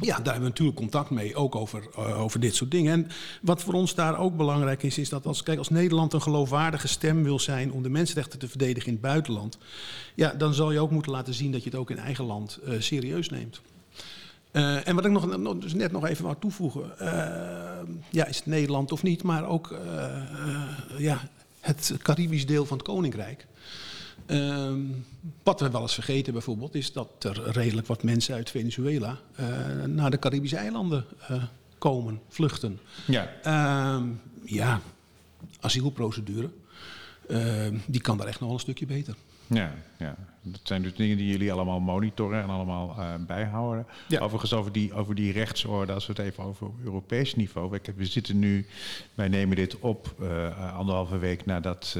Ja, 0.00 0.14
daar 0.14 0.32
hebben 0.32 0.42
we 0.42 0.48
natuurlijk 0.48 0.76
contact 0.76 1.10
mee, 1.10 1.34
ook 1.34 1.54
over, 1.54 1.86
eh, 1.96 2.20
over 2.20 2.40
dit 2.40 2.54
soort 2.54 2.70
dingen. 2.70 2.92
En 2.92 3.10
wat 3.42 3.62
voor 3.62 3.74
ons 3.74 3.94
daar 3.94 4.18
ook 4.18 4.36
belangrijk 4.36 4.82
is, 4.82 4.98
is 4.98 5.08
dat 5.08 5.26
als, 5.26 5.42
kijk, 5.42 5.58
als 5.58 5.68
Nederland 5.68 6.12
een 6.12 6.22
geloofwaardige 6.22 6.88
stem 6.88 7.22
wil 7.22 7.38
zijn 7.38 7.72
om 7.72 7.82
de 7.82 7.88
mensenrechten 7.88 8.38
te 8.38 8.48
verdedigen 8.48 8.88
in 8.88 8.92
het 8.92 9.02
buitenland, 9.02 9.58
ja, 10.14 10.32
dan 10.32 10.54
zal 10.54 10.72
je 10.72 10.80
ook 10.80 10.90
moeten 10.90 11.12
laten 11.12 11.34
zien 11.34 11.52
dat 11.52 11.64
je 11.64 11.70
het 11.70 11.78
ook 11.78 11.90
in 11.90 11.98
eigen 11.98 12.24
land 12.24 12.58
eh, 12.64 12.74
serieus 12.78 13.28
neemt. 13.28 13.60
Eh, 14.50 14.88
en 14.88 14.94
wat 14.94 15.04
ik 15.04 15.10
nog, 15.10 15.58
dus 15.58 15.74
net 15.74 15.92
nog 15.92 16.06
even 16.06 16.24
wou 16.24 16.36
toevoegen. 16.40 16.92
ja, 18.10 18.26
is 18.26 18.36
het 18.36 18.46
Nederland 18.46 18.92
of 18.92 19.02
niet, 19.02 19.22
maar 19.22 19.46
ook 19.46 19.74
ja, 20.98 21.20
het 21.60 21.94
Caribisch 22.02 22.46
deel 22.46 22.66
van 22.66 22.76
het 22.76 22.86
Koninkrijk. 22.86 23.46
Ehm, 24.26 24.80
wat 25.42 25.60
we 25.60 25.70
wel 25.70 25.80
eens 25.80 25.94
vergeten 25.94 26.32
bijvoorbeeld, 26.32 26.74
is 26.74 26.92
dat 26.92 27.24
er 27.24 27.50
redelijk 27.50 27.86
wat 27.86 28.02
mensen 28.02 28.34
uit 28.34 28.50
Venezuela 28.50 29.18
eh, 29.34 29.84
naar 29.84 30.10
de 30.10 30.18
Caribische 30.18 30.56
eilanden 30.56 31.04
eh, 31.28 31.42
komen, 31.78 32.20
vluchten. 32.28 32.80
ja. 33.06 33.32
Ehm, 33.42 34.08
ja, 34.44 34.80
asielprocedure, 35.60 36.50
ehm, 37.28 37.76
die 37.86 38.00
kan 38.00 38.16
daar 38.16 38.26
echt 38.26 38.38
nog 38.40 38.48
wel 38.48 38.58
een 38.58 38.64
stukje 38.64 38.86
beter. 38.86 39.14
Ja, 39.46 39.74
ja, 39.98 40.16
dat 40.42 40.60
zijn 40.62 40.82
dus 40.82 40.94
dingen 40.94 41.16
die 41.16 41.28
jullie 41.28 41.52
allemaal 41.52 41.80
monitoren 41.80 42.42
en 42.42 42.48
allemaal 42.48 42.94
eh, 42.98 43.14
bijhouden. 43.26 43.86
Ja. 44.08 44.20
Overigens 44.20 44.52
over 44.52 44.72
die, 44.72 44.92
over 44.92 45.14
die 45.14 45.32
rechtsorde, 45.32 45.92
als 45.92 46.06
we 46.06 46.12
het 46.12 46.22
even 46.22 46.44
over 46.44 46.70
Europees 46.84 47.34
niveau. 47.34 47.70
We, 47.70 47.80
we 47.96 48.06
zitten 48.06 48.38
nu, 48.38 48.66
wij 49.14 49.28
nemen 49.28 49.56
dit 49.56 49.78
op 49.78 50.14
eh, 50.20 50.76
anderhalve 50.76 51.18
week 51.18 51.46
nadat 51.46 51.96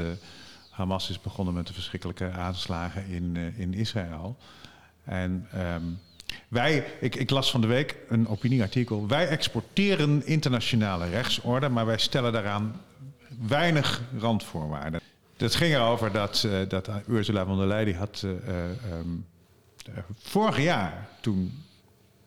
Hamas 0.75 1.11
is 1.11 1.21
begonnen 1.21 1.55
met 1.55 1.67
de 1.67 1.73
verschrikkelijke 1.73 2.31
aanslagen 2.31 3.07
in, 3.07 3.37
eh, 3.37 3.59
in 3.59 3.75
Israël. 3.75 4.37
En 5.05 5.49
ehm, 5.53 5.83
wij, 6.49 6.85
ik, 7.01 7.15
ik 7.15 7.31
las 7.31 7.51
van 7.51 7.61
de 7.61 7.67
week 7.67 7.97
een 8.09 8.29
opinieartikel. 8.29 9.09
Wij 9.09 9.29
exporteren 9.29 10.27
internationale 10.27 11.09
rechtsorde, 11.09 11.69
maar 11.69 11.87
wij 11.87 11.99
stellen 11.99 12.33
daaraan 12.33 12.81
weinig 13.49 14.03
randvoorwaarden. 14.19 15.01
Dat 15.37 15.55
ging 15.55 15.75
erover 15.75 16.13
dat, 16.13 16.45
eh, 16.45 16.69
dat 16.69 16.89
Ursula 17.09 17.45
von 17.45 17.57
der 17.57 17.67
Leyen 17.67 17.85
die 17.85 17.97
had 17.97 18.23
eh, 18.25 18.31
eh, 18.31 18.71
ehm, 18.71 19.09
eh, 19.85 20.03
vorig 20.19 20.63
jaar 20.63 21.09
toen 21.21 21.63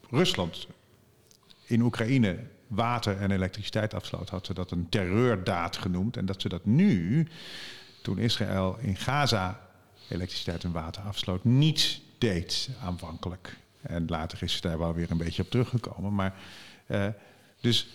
Rusland 0.09 0.67
in 1.65 1.81
Oekraïne 1.81 2.37
water 2.67 3.17
en 3.17 3.31
elektriciteit 3.31 3.93
afsloot, 3.93 4.29
had 4.29 4.45
ze 4.45 4.53
dat 4.53 4.71
een 4.71 4.89
terreurdaad 4.89 5.77
genoemd. 5.77 6.17
En 6.17 6.25
dat 6.25 6.41
ze 6.41 6.49
dat 6.49 6.65
nu, 6.65 7.27
toen 8.07 8.17
Israël 8.17 8.77
in 8.79 8.95
Gaza 8.95 9.59
elektriciteit 10.09 10.63
en 10.63 10.71
water 10.71 11.03
afsloot, 11.03 11.43
niet 11.43 12.01
deed 12.17 12.69
aanvankelijk. 12.81 13.57
En 13.81 14.05
later 14.07 14.43
is 14.43 14.53
ze 14.53 14.61
daar 14.61 14.77
wel 14.77 14.93
weer 14.93 15.11
een 15.11 15.17
beetje 15.17 15.41
op 15.41 15.49
teruggekomen. 15.49 16.15
Maar 16.15 16.33
eh, 16.85 17.07
dus 17.61 17.87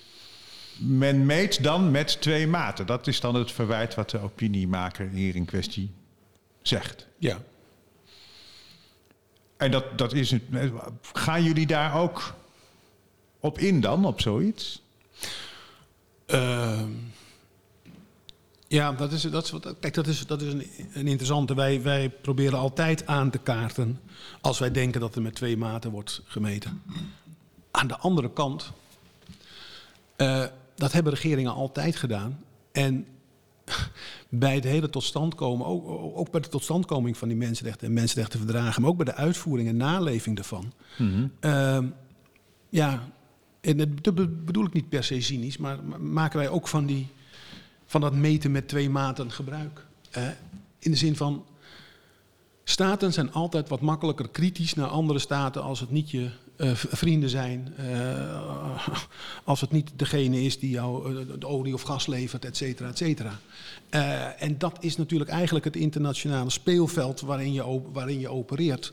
men 0.79 1.27
meet 1.27 1.63
dan 1.63 1.91
met 1.91 2.21
twee 2.21 2.47
maten. 2.47 2.87
Dat 2.87 3.07
is 3.07 3.21
dan 3.21 3.35
het 3.35 3.53
verwijt 3.53 3.95
wat 3.95 4.11
de 4.11 4.19
opiniemaker 4.19 5.09
hier 5.09 5.37
in 5.37 5.45
kwestie 5.45 5.91
zegt. 6.63 7.07
Ja, 7.19 7.39
En 9.57 9.71
dat, 9.71 9.99
dat 9.99 10.13
is 10.13 10.31
het. 10.31 10.43
Gaan 11.13 11.43
jullie 11.43 11.67
daar 11.67 11.95
ook 11.95 12.35
op 13.41 13.59
in 13.59 13.81
dan, 13.81 14.05
op 14.05 14.21
zoiets? 14.21 14.83
Ehm, 16.27 16.91
ja, 18.73 18.93
dat 18.93 19.13
is, 19.13 19.23
dat 19.23 19.45
is, 19.45 19.53
kijk, 19.81 19.95
dat 19.95 20.07
is, 20.07 20.27
dat 20.27 20.43
is 20.43 20.53
een, 20.53 20.67
een 20.93 21.07
interessante. 21.07 21.55
Wij, 21.55 21.83
wij 21.83 22.11
proberen 22.11 22.59
altijd 22.59 23.07
aan 23.07 23.31
te 23.31 23.39
kaarten 23.39 24.01
als 24.41 24.59
wij 24.59 24.71
denken 24.71 25.01
dat 25.01 25.15
er 25.15 25.23
met 25.23 25.35
twee 25.35 25.57
maten 25.57 25.91
wordt 25.91 26.23
gemeten. 26.25 26.83
Aan 27.71 27.87
de 27.87 27.97
andere 27.99 28.33
kant, 28.33 28.73
eh, 30.17 30.45
dat 30.75 30.93
hebben 30.93 31.13
regeringen 31.13 31.53
altijd 31.53 31.97
gedaan. 31.97 32.39
En 32.73 33.07
bij 34.29 34.55
het 34.55 34.65
hele 34.65 34.91
totstandkomen, 34.91 35.67
ook, 35.67 35.89
ook 36.19 36.31
bij 36.31 36.41
de 36.41 36.49
totstandkoming 36.49 37.17
van 37.17 37.29
die 37.29 37.37
mensenrechten 37.37 37.87
en 37.87 37.93
mensenrechtenverdragen, 37.93 38.83
maar 38.83 38.91
ook 38.91 38.97
bij 38.97 39.05
de 39.05 39.15
uitvoering 39.15 39.69
en 39.69 39.77
naleving 39.77 40.37
daarvan. 40.37 40.73
Ehm, 41.41 41.87
ja, 42.69 43.09
en 43.61 43.77
dat 43.77 43.89
dat 44.05 44.15
be- 44.15 44.29
bedoel 44.29 44.65
ik 44.65 44.73
niet 44.73 44.89
per 44.89 45.05
se 45.05 45.21
cynisch, 45.21 45.57
maar 45.57 45.85
ma- 45.85 45.97
maken 45.99 46.39
wij 46.39 46.49
ook 46.49 46.69
van, 46.69 46.87
die, 46.87 47.09
van 47.93 48.01
dat 48.01 48.15
meten 48.15 48.51
met 48.51 48.69
twee 48.69 48.91
maten 48.91 49.31
gebruik. 49.31 49.87
In 50.79 50.91
de 50.91 50.97
zin 50.97 51.17
van, 51.17 51.45
staten 52.65 53.13
zijn 53.13 53.33
altijd 53.33 53.69
wat 53.69 53.81
makkelijker 53.81 54.29
kritisch 54.29 54.75
naar 54.75 54.87
andere 54.87 55.19
staten 55.19 55.63
als 55.63 55.81
het 55.81 55.91
niet 55.91 56.11
je 56.11 56.31
eh, 56.57 56.71
vrienden 56.75 57.29
zijn, 57.29 57.75
eh, 57.77 58.89
als 59.45 59.61
het 59.61 59.71
niet 59.71 59.91
degene 59.97 60.43
is 60.43 60.59
die 60.59 60.71
jou 60.71 61.17
eh, 61.19 61.27
de 61.39 61.47
olie 61.47 61.75
of 61.75 61.83
gas 61.83 62.07
levert, 62.07 62.45
et 62.45 62.57
cetera, 62.57 62.89
et 62.89 62.99
cetera. 62.99 63.39
En 64.39 64.59
dat 64.59 64.77
is 64.81 64.97
natuurlijk 64.97 65.31
eigenlijk 65.31 65.65
het 65.65 65.77
internationale 65.77 66.51
speelveld 66.51 67.21
waarin 67.21 67.53
je, 67.53 67.81
waarin 67.93 68.21
je 68.21 68.29
opereert. 68.29 68.93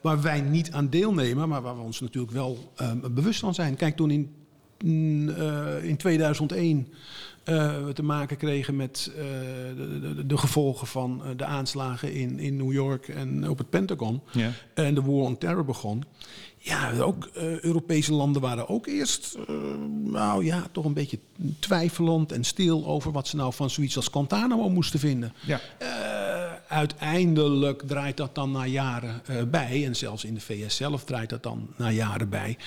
Waar 0.00 0.22
wij 0.22 0.40
niet 0.40 0.72
aan 0.72 0.88
deelnemen, 0.88 1.48
maar 1.48 1.62
waar 1.62 1.76
we 1.76 1.82
ons 1.82 2.00
natuurlijk 2.00 2.32
wel 2.32 2.72
eh, 2.76 2.92
bewust 3.10 3.40
van 3.40 3.54
zijn. 3.54 3.76
Kijk, 3.76 3.96
toen 3.96 4.10
in, 4.10 4.34
mm, 4.84 5.28
in 5.82 5.96
2001 5.96 6.88
eh, 6.90 6.94
we 7.56 7.90
te 7.94 8.02
maken 8.02 8.36
kregen 8.36 8.76
met 8.76 9.12
eh, 9.16 9.22
de, 9.76 10.14
de, 10.14 10.26
de 10.26 10.36
gevolgen 10.36 10.86
van 10.86 11.22
eh, 11.24 11.30
de 11.36 11.44
aanslagen 11.44 12.12
in, 12.12 12.38
in 12.38 12.56
New 12.56 12.72
York 12.72 13.08
en 13.08 13.48
op 13.48 13.58
het 13.58 13.70
Pentagon. 13.70 14.20
Ja. 14.32 14.50
En 14.74 14.94
de 14.94 15.02
War 15.02 15.14
on 15.14 15.38
Terror 15.38 15.64
begon. 15.64 16.04
Ja, 16.62 16.92
ook 16.98 17.24
eh, 17.34 17.60
Europese 17.60 18.12
landen 18.12 18.42
waren 18.42 18.68
ook 18.68 18.86
eerst, 18.86 19.36
eh, 19.48 19.54
nou 20.04 20.44
ja, 20.44 20.66
toch 20.72 20.84
een 20.84 20.94
beetje 20.94 21.18
twijfelend 21.58 22.32
en 22.32 22.44
stil 22.44 22.86
over 22.86 23.12
wat 23.12 23.28
ze 23.28 23.36
nou 23.36 23.52
van 23.52 23.70
zoiets 23.70 23.96
als 23.96 24.08
Guantanamo 24.08 24.68
moesten 24.68 25.00
vinden. 25.00 25.32
Ja. 25.46 25.60
Eh, 25.78 25.88
uiteindelijk 26.70 27.82
draait 27.86 28.16
dat 28.16 28.34
dan 28.34 28.50
na 28.50 28.66
jaren 28.66 29.20
eh, 29.26 29.42
bij. 29.42 29.84
En 29.86 29.96
zelfs 29.96 30.24
in 30.24 30.34
de 30.34 30.40
VS 30.40 30.76
zelf 30.76 31.04
draait 31.04 31.30
dat 31.30 31.42
dan 31.42 31.68
na 31.76 31.90
jaren 31.90 32.28
bij. 32.28 32.58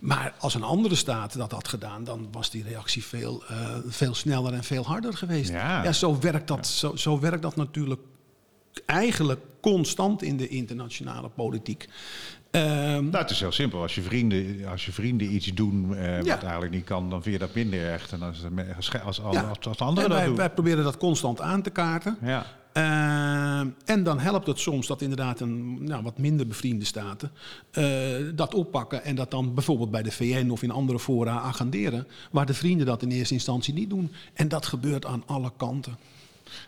Maar 0.00 0.34
als 0.38 0.54
een 0.54 0.62
andere 0.62 0.94
staat 0.94 1.36
dat 1.36 1.52
had 1.52 1.68
gedaan, 1.68 2.04
dan 2.04 2.28
was 2.30 2.50
die 2.50 2.62
reactie 2.62 3.04
veel, 3.04 3.44
eh, 3.48 3.76
veel 3.86 4.14
sneller 4.14 4.52
en 4.52 4.64
veel 4.64 4.84
harder 4.84 5.16
geweest. 5.16 5.50
Ja. 5.50 5.92
zo, 5.92 6.18
werkt 6.20 6.48
dat, 6.48 6.66
zo, 6.66 6.96
zo 6.96 7.20
werkt 7.20 7.42
dat 7.42 7.56
natuurlijk 7.56 8.00
eigenlijk 8.86 9.40
constant 9.60 10.22
in 10.22 10.36
de 10.36 10.48
internationale 10.48 11.28
politiek. 11.28 11.88
Nou, 12.52 13.16
het 13.16 13.30
is 13.30 13.40
heel 13.40 13.52
simpel. 13.52 13.82
Als 13.82 13.94
je 13.94 14.02
vrienden, 14.02 14.66
als 14.70 14.86
je 14.86 14.92
vrienden 14.92 15.34
iets 15.34 15.46
doen 15.54 15.94
eh, 15.96 16.22
Ja. 16.22 16.34
wat 16.34 16.42
eigenlijk 16.42 16.72
niet 16.72 16.84
kan, 16.84 17.10
dan 17.10 17.22
vind 17.22 17.34
je 17.34 17.40
dat 17.40 17.54
minder 17.54 17.80
erg 17.84 18.08
dan 18.08 18.22
als, 18.22 18.44
als, 18.76 18.92
als, 19.04 19.20
als, 19.20 19.36
ja. 19.36 19.42
als, 19.42 19.58
als 19.66 19.78
anderen 19.78 20.04
En 20.04 20.08
dat 20.08 20.18
wij, 20.18 20.26
doen. 20.26 20.36
wij 20.36 20.50
proberen 20.50 20.84
dat 20.84 20.96
constant 20.96 21.40
aan 21.40 21.62
te 21.62 21.70
kaarten. 21.70 22.18
Ja. 22.22 22.46
Eh, 22.72 23.58
en 23.84 24.02
dan 24.02 24.18
helpt 24.18 24.46
het 24.46 24.58
soms 24.58 24.86
dat 24.86 25.02
inderdaad 25.02 25.40
een 25.40 25.84
nou, 25.84 26.02
wat 26.02 26.18
minder 26.18 26.46
bevriende 26.46 26.84
staten 26.84 27.30
eh, 27.70 27.84
dat 28.34 28.54
oppakken 28.54 29.04
en 29.04 29.14
dat 29.14 29.30
dan 29.30 29.54
bijvoorbeeld 29.54 29.90
bij 29.90 30.02
de 30.02 30.10
VN 30.10 30.50
of 30.50 30.62
in 30.62 30.70
andere 30.70 30.98
fora 30.98 31.40
agenderen, 31.40 32.06
waar 32.30 32.46
de 32.46 32.54
vrienden 32.54 32.86
dat 32.86 33.02
in 33.02 33.10
eerste 33.10 33.34
instantie 33.34 33.74
niet 33.74 33.90
doen. 33.90 34.12
En 34.34 34.48
dat 34.48 34.66
gebeurt 34.66 35.06
aan 35.06 35.22
alle 35.26 35.52
kanten. 35.56 35.96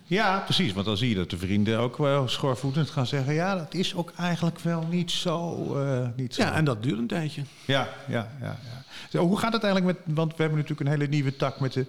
ja, 0.05 0.39
precies. 0.39 0.73
Want 0.73 0.87
dan 0.87 0.97
zie 0.97 1.09
je 1.09 1.15
dat 1.15 1.31
de 1.31 1.39
vrienden 1.39 1.79
ook 1.79 1.97
wel 1.97 2.29
schoorvoetend 2.29 2.91
gaan 2.91 3.07
zeggen... 3.07 3.35
ja, 3.35 3.57
dat 3.57 3.75
is 3.75 3.95
ook 3.95 4.13
eigenlijk 4.17 4.59
wel 4.59 4.87
niet 4.91 5.11
zo. 5.11 5.67
eh, 5.77 6.09
niet 6.17 6.35
zo. 6.35 6.43
Ja, 6.43 6.55
en 6.55 6.65
dat 6.65 6.83
duurt 6.83 6.99
een 6.99 7.07
tijdje. 7.07 7.43
Ja, 7.67 7.89
ja, 8.09 8.29
ja. 8.41 8.59
ja. 8.65 8.85
Zo, 9.11 9.27
hoe 9.27 9.39
gaat 9.39 9.53
het 9.53 9.63
eigenlijk 9.63 9.97
met... 9.97 10.17
Want 10.17 10.31
we 10.31 10.43
hebben 10.43 10.59
natuurlijk 10.59 10.89
een 10.89 10.99
hele 10.99 11.11
nieuwe 11.11 11.37
tak 11.37 11.61
met 11.61 11.73
de, 11.73 11.87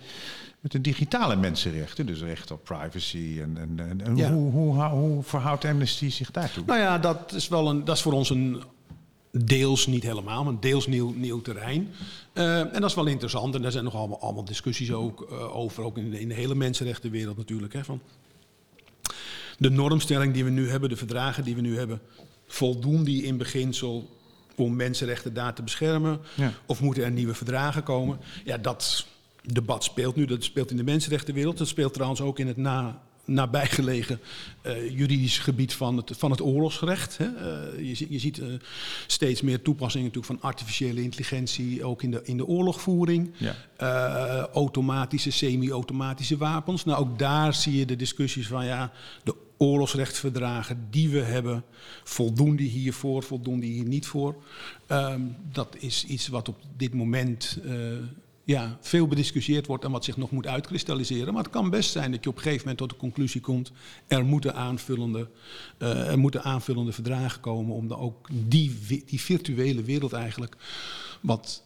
met 0.65 0.73
de 0.73 0.81
digitale 0.81 1.35
mensenrechten. 1.35 2.05
Dus 2.05 2.21
recht 2.21 2.51
op 2.51 2.63
privacy. 2.63 3.39
En, 3.41 3.57
en, 3.57 3.89
en, 3.89 4.01
en 4.05 4.15
Ja. 4.15 4.31
hoe, 4.31 4.51
hoe, 4.51 4.83
hoe, 4.83 5.23
verhoudt 5.23 5.65
Amnesty 5.65 6.09
zich 6.09 6.31
daartoe? 6.31 6.63
Nou 6.65 6.79
ja, 6.79 6.97
dat 6.97 7.33
is, 7.33 7.47
wel 7.47 7.69
een, 7.69 7.85
dat 7.85 7.95
is 7.95 8.01
voor 8.01 8.13
ons 8.13 8.29
een 8.29 8.63
deels, 9.31 9.87
niet 9.87 10.03
helemaal, 10.03 10.43
maar 10.43 10.53
een 10.53 10.59
deels 10.59 10.87
nieuw, 10.87 11.13
nieuw 11.15 11.41
terrein. 11.41 11.93
Eh, 12.33 12.59
en 12.59 12.81
dat 12.81 12.89
is 12.89 12.95
wel 12.95 13.05
interessant. 13.05 13.55
En 13.55 13.61
daar 13.61 13.71
zijn 13.71 13.83
nog 13.83 13.95
allemaal, 13.95 14.21
allemaal 14.21 14.45
discussies 14.45 14.91
ook, 14.91 15.21
eh, 15.29 15.55
over, 15.55 15.83
ook 15.83 15.97
in 15.97 16.09
de, 16.09 16.19
in 16.19 16.27
de 16.27 16.33
hele 16.33 16.55
mensenrechtenwereld 16.55 17.37
natuurlijk. 17.37 17.73
Hè, 17.73 17.83
van 17.83 18.01
de 19.57 19.69
normstelling 19.69 20.33
die 20.33 20.43
we 20.43 20.49
nu 20.49 20.69
hebben, 20.69 20.89
de 20.89 20.97
verdragen 20.97 21.43
die 21.43 21.55
we 21.55 21.61
nu 21.61 21.77
hebben, 21.77 22.01
voldoen 22.47 23.03
die 23.03 23.23
in 23.23 23.37
beginsel 23.37 24.09
om 24.55 24.75
mensenrechten 24.75 25.33
daar 25.33 25.53
te 25.53 25.63
beschermen? 25.63 26.19
Ja. 26.33 26.51
Of 26.65 26.81
moeten 26.81 27.03
er 27.03 27.11
nieuwe 27.11 27.33
verdragen 27.33 27.83
komen? 27.83 28.19
Ja, 28.43 28.57
dat 28.57 29.05
debat 29.53 29.83
speelt 29.83 30.15
nu. 30.15 30.25
Dat 30.25 30.43
speelt 30.43 30.71
in 30.71 30.77
de 30.77 30.83
mensenrechtenwereld. 30.83 31.57
Dat 31.57 31.67
speelt 31.67 31.93
trouwens 31.93 32.21
ook 32.21 32.39
in 32.39 32.47
het 32.47 32.57
na, 32.57 33.01
nabijgelegen 33.25 34.19
eh 34.61 34.89
juridisch 34.97 35.39
gebied 35.39 35.73
van 35.73 35.97
het, 35.97 36.11
van 36.17 36.31
het 36.31 36.41
oorlogsrecht. 36.41 37.17
Hè. 37.17 37.25
Eh, 37.25 37.87
je, 37.87 37.95
ziet- 37.95 38.09
je 38.09 38.19
ziet 38.19 38.39
eh, 38.39 38.47
steeds 39.07 39.41
meer 39.41 39.61
toepassingen 39.61 40.07
natuurlijk 40.07 40.39
van 40.39 40.49
artificiële 40.49 41.01
intelligentie, 41.01 41.83
ook 41.83 42.03
in 42.03 42.11
de, 42.11 42.21
in 42.23 42.37
de 42.37 42.45
oorlogvoering. 42.45 43.31
Ja. 43.37 43.55
Automatische, 44.53 45.31
semi-automatische 45.31 46.37
wapens. 46.37 46.85
Nou, 46.85 46.99
ook 46.99 47.19
daar 47.19 47.53
zie 47.53 47.77
je 47.77 47.85
de 47.85 47.95
discussies 47.95 48.47
van 48.47 48.65
ja, 48.65 48.91
de 49.23 49.35
oorlogsrechtsverdragen 49.57 50.87
die 50.89 51.09
we 51.09 51.19
hebben, 51.19 51.63
voldoen 52.03 52.55
die 52.55 52.69
hiervoor, 52.69 53.23
voldoen 53.23 53.59
die 53.59 53.73
hier 53.73 53.85
niet 53.85 54.07
voor? 54.07 54.35
Ehm, 54.87 55.21
dat 55.51 55.75
is 55.79 56.05
iets 56.05 56.27
wat 56.27 56.47
op 56.47 56.57
dit 56.77 56.93
moment 56.93 57.59
ja, 58.45 58.77
veel 58.81 59.07
bediscussieerd 59.07 59.65
wordt 59.65 59.83
en 59.83 59.91
wat 59.91 60.03
zich 60.03 60.17
nog 60.17 60.31
moet 60.31 60.47
uitkristalliseren. 60.47 61.33
Maar 61.33 61.43
het 61.43 61.51
kan 61.51 61.69
best 61.69 61.91
zijn 61.91 62.11
dat 62.11 62.23
je 62.23 62.29
op 62.29 62.35
een 62.35 62.41
gegeven 62.41 62.61
moment 62.61 62.77
tot 62.77 62.89
de 62.89 62.95
conclusie 62.95 63.41
komt, 63.41 63.71
er 64.07 64.25
moeten 64.25 64.55
aanvullende, 64.55 65.29
eh, 65.77 66.09
er 66.09 66.19
moeten 66.19 66.43
aanvullende 66.43 66.91
verdragen 66.91 67.41
komen 67.41 67.75
om 67.75 67.87
dan 67.87 67.99
ook 67.99 68.27
die, 68.31 69.03
die 69.05 69.21
virtuele 69.21 69.83
wereld 69.83 70.13
eigenlijk, 70.13 70.55
wat 71.21 71.63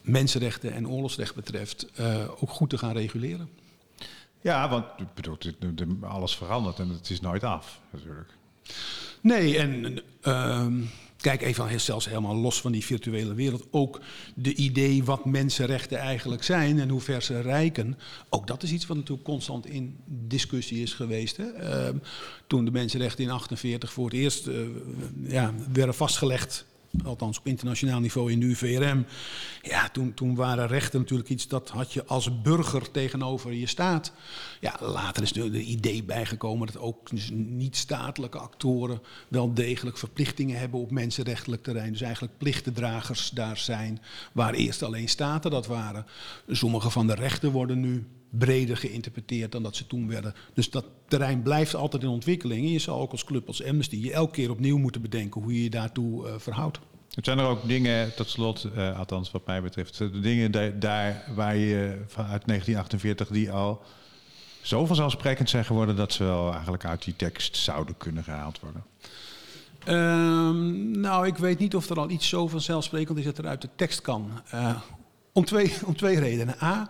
mensenrechten 0.00 0.72
en 0.72 0.88
oorlogsrecht 0.88 1.34
betreft, 1.34 1.86
eh, 1.94 2.28
ook 2.40 2.50
goed 2.50 2.70
te 2.70 2.78
gaan 2.78 2.92
reguleren. 2.92 3.48
Ja, 4.40 4.68
want 4.68 4.86
bedoel, 5.14 5.36
alles 6.00 6.36
verandert 6.36 6.78
en 6.78 6.88
het 6.88 7.10
is 7.10 7.20
nooit 7.20 7.44
af, 7.44 7.80
natuurlijk. 7.90 8.30
Nee, 9.20 9.58
en 9.58 10.02
ehm, 10.20 10.80
kijk 11.22 11.42
even 11.42 11.80
zelfs 11.80 12.06
helemaal 12.06 12.36
los 12.36 12.60
van 12.60 12.72
die 12.72 12.84
virtuele 12.84 13.34
wereld. 13.34 13.66
Ook 13.70 14.00
de 14.34 14.54
idee 14.54 15.04
wat 15.04 15.24
mensenrechten 15.24 15.98
eigenlijk 15.98 16.42
zijn 16.42 16.80
en 16.80 16.88
hoe 16.88 17.00
ver 17.00 17.22
ze 17.22 17.40
reiken. 17.40 17.98
Ook 18.28 18.46
dat 18.46 18.62
is 18.62 18.72
iets 18.72 18.86
wat 18.86 18.96
natuurlijk 18.96 19.26
constant 19.26 19.66
in 19.66 19.96
discussie 20.06 20.82
is 20.82 20.92
geweest. 20.92 21.36
Hè. 21.36 21.44
Ehm, 21.44 21.96
toen 22.46 22.64
de 22.64 22.70
mensenrechten 22.70 23.22
in 23.22 23.28
1948 23.28 23.92
voor 23.92 24.04
het 24.04 24.14
eerst 24.14 24.46
eh, 24.46 24.54
ja, 25.28 25.54
werden 25.72 25.94
vastgelegd. 25.94 26.64
Althans 27.04 27.38
op 27.38 27.46
internationaal 27.46 28.00
niveau 28.00 28.32
in 28.32 28.40
de 28.40 28.46
UVRM. 28.46 29.06
Ja, 29.62 29.88
toen, 29.88 30.14
toen 30.14 30.34
waren 30.34 30.66
rechten 30.66 31.00
natuurlijk 31.00 31.28
iets 31.28 31.48
dat 31.48 31.68
had 31.68 31.92
je 31.92 32.04
als 32.04 32.42
burger 32.42 32.90
tegenover 32.90 33.52
je 33.52 33.66
staat. 33.66 34.12
Ja, 34.60 34.76
later 34.80 35.22
is 35.22 35.32
er 35.32 35.44
het 35.44 35.54
idee 35.54 36.02
bijgekomen 36.02 36.66
dat 36.66 36.78
ook 36.78 37.10
dus 37.10 37.30
niet-statelijke 37.32 38.38
actoren 38.38 39.00
wel 39.28 39.54
degelijk 39.54 39.98
verplichtingen 39.98 40.58
hebben 40.58 40.80
op 40.80 40.90
mensenrechtelijk 40.90 41.62
terrein. 41.62 41.92
Dus 41.92 42.00
eigenlijk 42.00 42.38
plichtendragers 42.38 43.30
daar 43.30 43.56
zijn, 43.56 44.00
waar 44.32 44.54
eerst 44.54 44.82
alleen 44.82 45.08
staten 45.08 45.50
dat 45.50 45.66
waren. 45.66 46.06
Sommige 46.48 46.90
van 46.90 47.06
de 47.06 47.14
rechten 47.14 47.50
worden 47.50 47.80
nu 47.80 48.06
breder 48.38 48.76
geïnterpreteerd 48.76 49.52
dan 49.52 49.62
dat 49.62 49.76
ze 49.76 49.86
toen 49.86 50.08
werden. 50.08 50.34
Dus 50.54 50.70
dat 50.70 50.84
terrein 51.08 51.42
blijft 51.42 51.74
altijd 51.74 52.02
in 52.02 52.08
ontwikkeling. 52.08 52.66
En 52.66 52.72
je 52.72 52.78
zal 52.78 53.00
ook 53.00 53.10
als 53.10 53.24
club 53.24 53.46
als 53.46 53.64
Amnesty 53.64 53.96
je 53.96 54.12
elke 54.12 54.32
keer 54.32 54.50
opnieuw 54.50 54.78
moeten 54.78 55.02
bedenken 55.02 55.42
hoe 55.42 55.54
je 55.54 55.62
je 55.62 55.70
daartoe 55.70 56.28
eh, 56.28 56.34
verhoudt. 56.38 56.78
Het 57.14 57.24
zijn 57.24 57.38
er 57.38 57.46
ook 57.46 57.68
dingen, 57.68 58.14
tot 58.14 58.28
slot, 58.28 58.68
eh, 58.74 58.98
althans 58.98 59.30
wat 59.30 59.46
mij 59.46 59.62
betreft, 59.62 59.98
de 59.98 60.20
dingen 60.20 60.50
daar, 60.50 60.78
daar 60.78 61.24
waar 61.34 61.56
je 61.56 62.02
vanuit 62.06 62.46
1948 62.46 63.28
die 63.28 63.50
al 63.50 63.82
zo 64.62 64.86
vanzelfsprekend 64.86 65.50
zijn 65.50 65.64
geworden 65.64 65.96
dat 65.96 66.12
ze 66.12 66.24
wel 66.24 66.52
eigenlijk 66.52 66.84
uit 66.84 67.04
die 67.04 67.16
tekst 67.16 67.56
zouden 67.56 67.96
kunnen 67.96 68.24
gehaald 68.24 68.60
worden. 68.60 68.84
Ehm, 69.84 71.00
nou, 71.00 71.26
ik 71.26 71.36
weet 71.36 71.58
niet 71.58 71.74
of 71.74 71.90
er 71.90 71.98
al 71.98 72.10
iets 72.10 72.28
zo 72.28 72.48
vanzelfsprekend 72.48 73.18
is 73.18 73.24
dat 73.24 73.38
er 73.38 73.46
uit 73.46 73.60
de 73.62 73.68
tekst 73.76 74.00
kan. 74.00 74.30
Eh, 74.50 74.76
om, 75.32 75.44
twee, 75.44 75.72
om 75.86 75.96
twee 75.96 76.18
redenen. 76.18 76.62
A, 76.62 76.88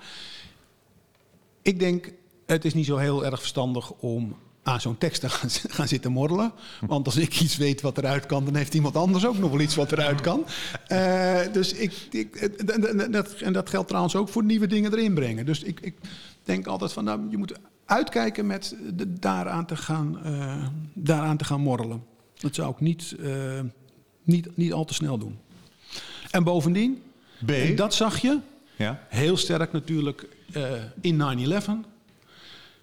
ik 1.62 1.78
denk 1.78 2.12
het 2.46 2.64
is 2.64 2.74
niet 2.74 2.86
zo 2.86 2.96
heel 2.96 3.24
erg 3.24 3.38
verstandig 3.38 3.92
om 3.92 4.36
aan 4.62 4.80
zo'n 4.80 4.98
tekst 4.98 5.20
te 5.20 5.28
gaan, 5.28 5.50
gaan, 5.50 5.88
zitten 5.88 6.12
morrelen. 6.12 6.52
Want 6.80 7.06
als 7.06 7.16
ik 7.16 7.40
iets 7.40 7.56
weet 7.56 7.80
wat 7.80 7.98
eruit 7.98 8.26
kan, 8.26 8.44
dan 8.44 8.54
heeft 8.54 8.74
iemand 8.74 8.96
anders 8.96 9.26
ook 9.26 9.38
nog 9.38 9.50
wel 9.50 9.60
iets 9.60 9.74
wat 9.74 9.92
eruit 9.92 10.20
kan. 10.20 10.46
Uh, 10.88 11.40
dus 11.52 11.72
ik, 11.72 11.92
ik 12.10 12.66
dat, 13.12 13.32
en 13.32 13.52
dat 13.52 13.70
geldt 13.70 13.88
trouwens 13.88 14.16
ook 14.16 14.28
voor 14.28 14.44
nieuwe 14.44 14.66
dingen 14.66 14.92
erin 14.92 15.14
brengen. 15.14 15.46
Dus 15.46 15.62
ik, 15.62 15.80
ik 15.80 15.94
denk 16.44 16.66
altijd 16.66 16.92
van, 16.92 17.04
nou, 17.04 17.20
je 17.30 17.36
moet 17.36 17.58
uitkijken 17.84 18.46
met 18.46 18.76
de, 18.94 19.12
daaraan, 19.12 19.66
te 19.66 19.76
gaan, 19.76 20.18
uh, 20.26 20.66
daaraan 20.92 21.36
te 21.36 21.44
gaan 21.44 21.60
morrelen. 21.60 22.04
Dat 22.34 22.54
zou 22.54 22.72
ik 22.72 22.80
niet, 22.80 23.16
uh, 23.20 23.60
niet, 24.22 24.56
niet 24.56 24.72
al 24.72 24.84
te 24.84 24.94
snel 24.94 25.18
doen. 25.18 25.38
En 26.30 26.44
bovendien, 26.44 27.02
B. 27.44 27.50
En 27.50 27.76
dat 27.76 27.94
zag 27.94 28.18
je 28.18 28.38
Ja. 28.82 29.06
heel 29.08 29.36
sterk 29.36 29.72
natuurlijk 29.72 30.28
uh, 30.56 30.70
in 31.00 31.52
9-11. 31.62 31.70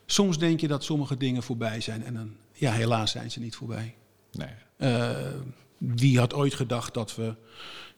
Soms 0.06 0.38
denk 0.38 0.60
je 0.60 0.68
dat 0.68 0.84
sommige 0.84 1.18
dingen 1.18 1.44
voorbij 1.44 1.82
zijn 1.82 2.04
en 2.04 2.14
dan, 2.14 2.36
ja, 2.54 2.72
helaas 2.72 3.12
zijn 3.12 3.32
ze 3.32 3.40
niet 3.40 3.56
voorbij. 3.56 3.96
Nee. 4.32 4.50
Uh, 4.78 5.10
wie 5.78 6.20
had 6.20 6.34
ooit 6.34 6.54
gedacht 6.54 6.94
dat 6.94 7.16
we 7.16 7.36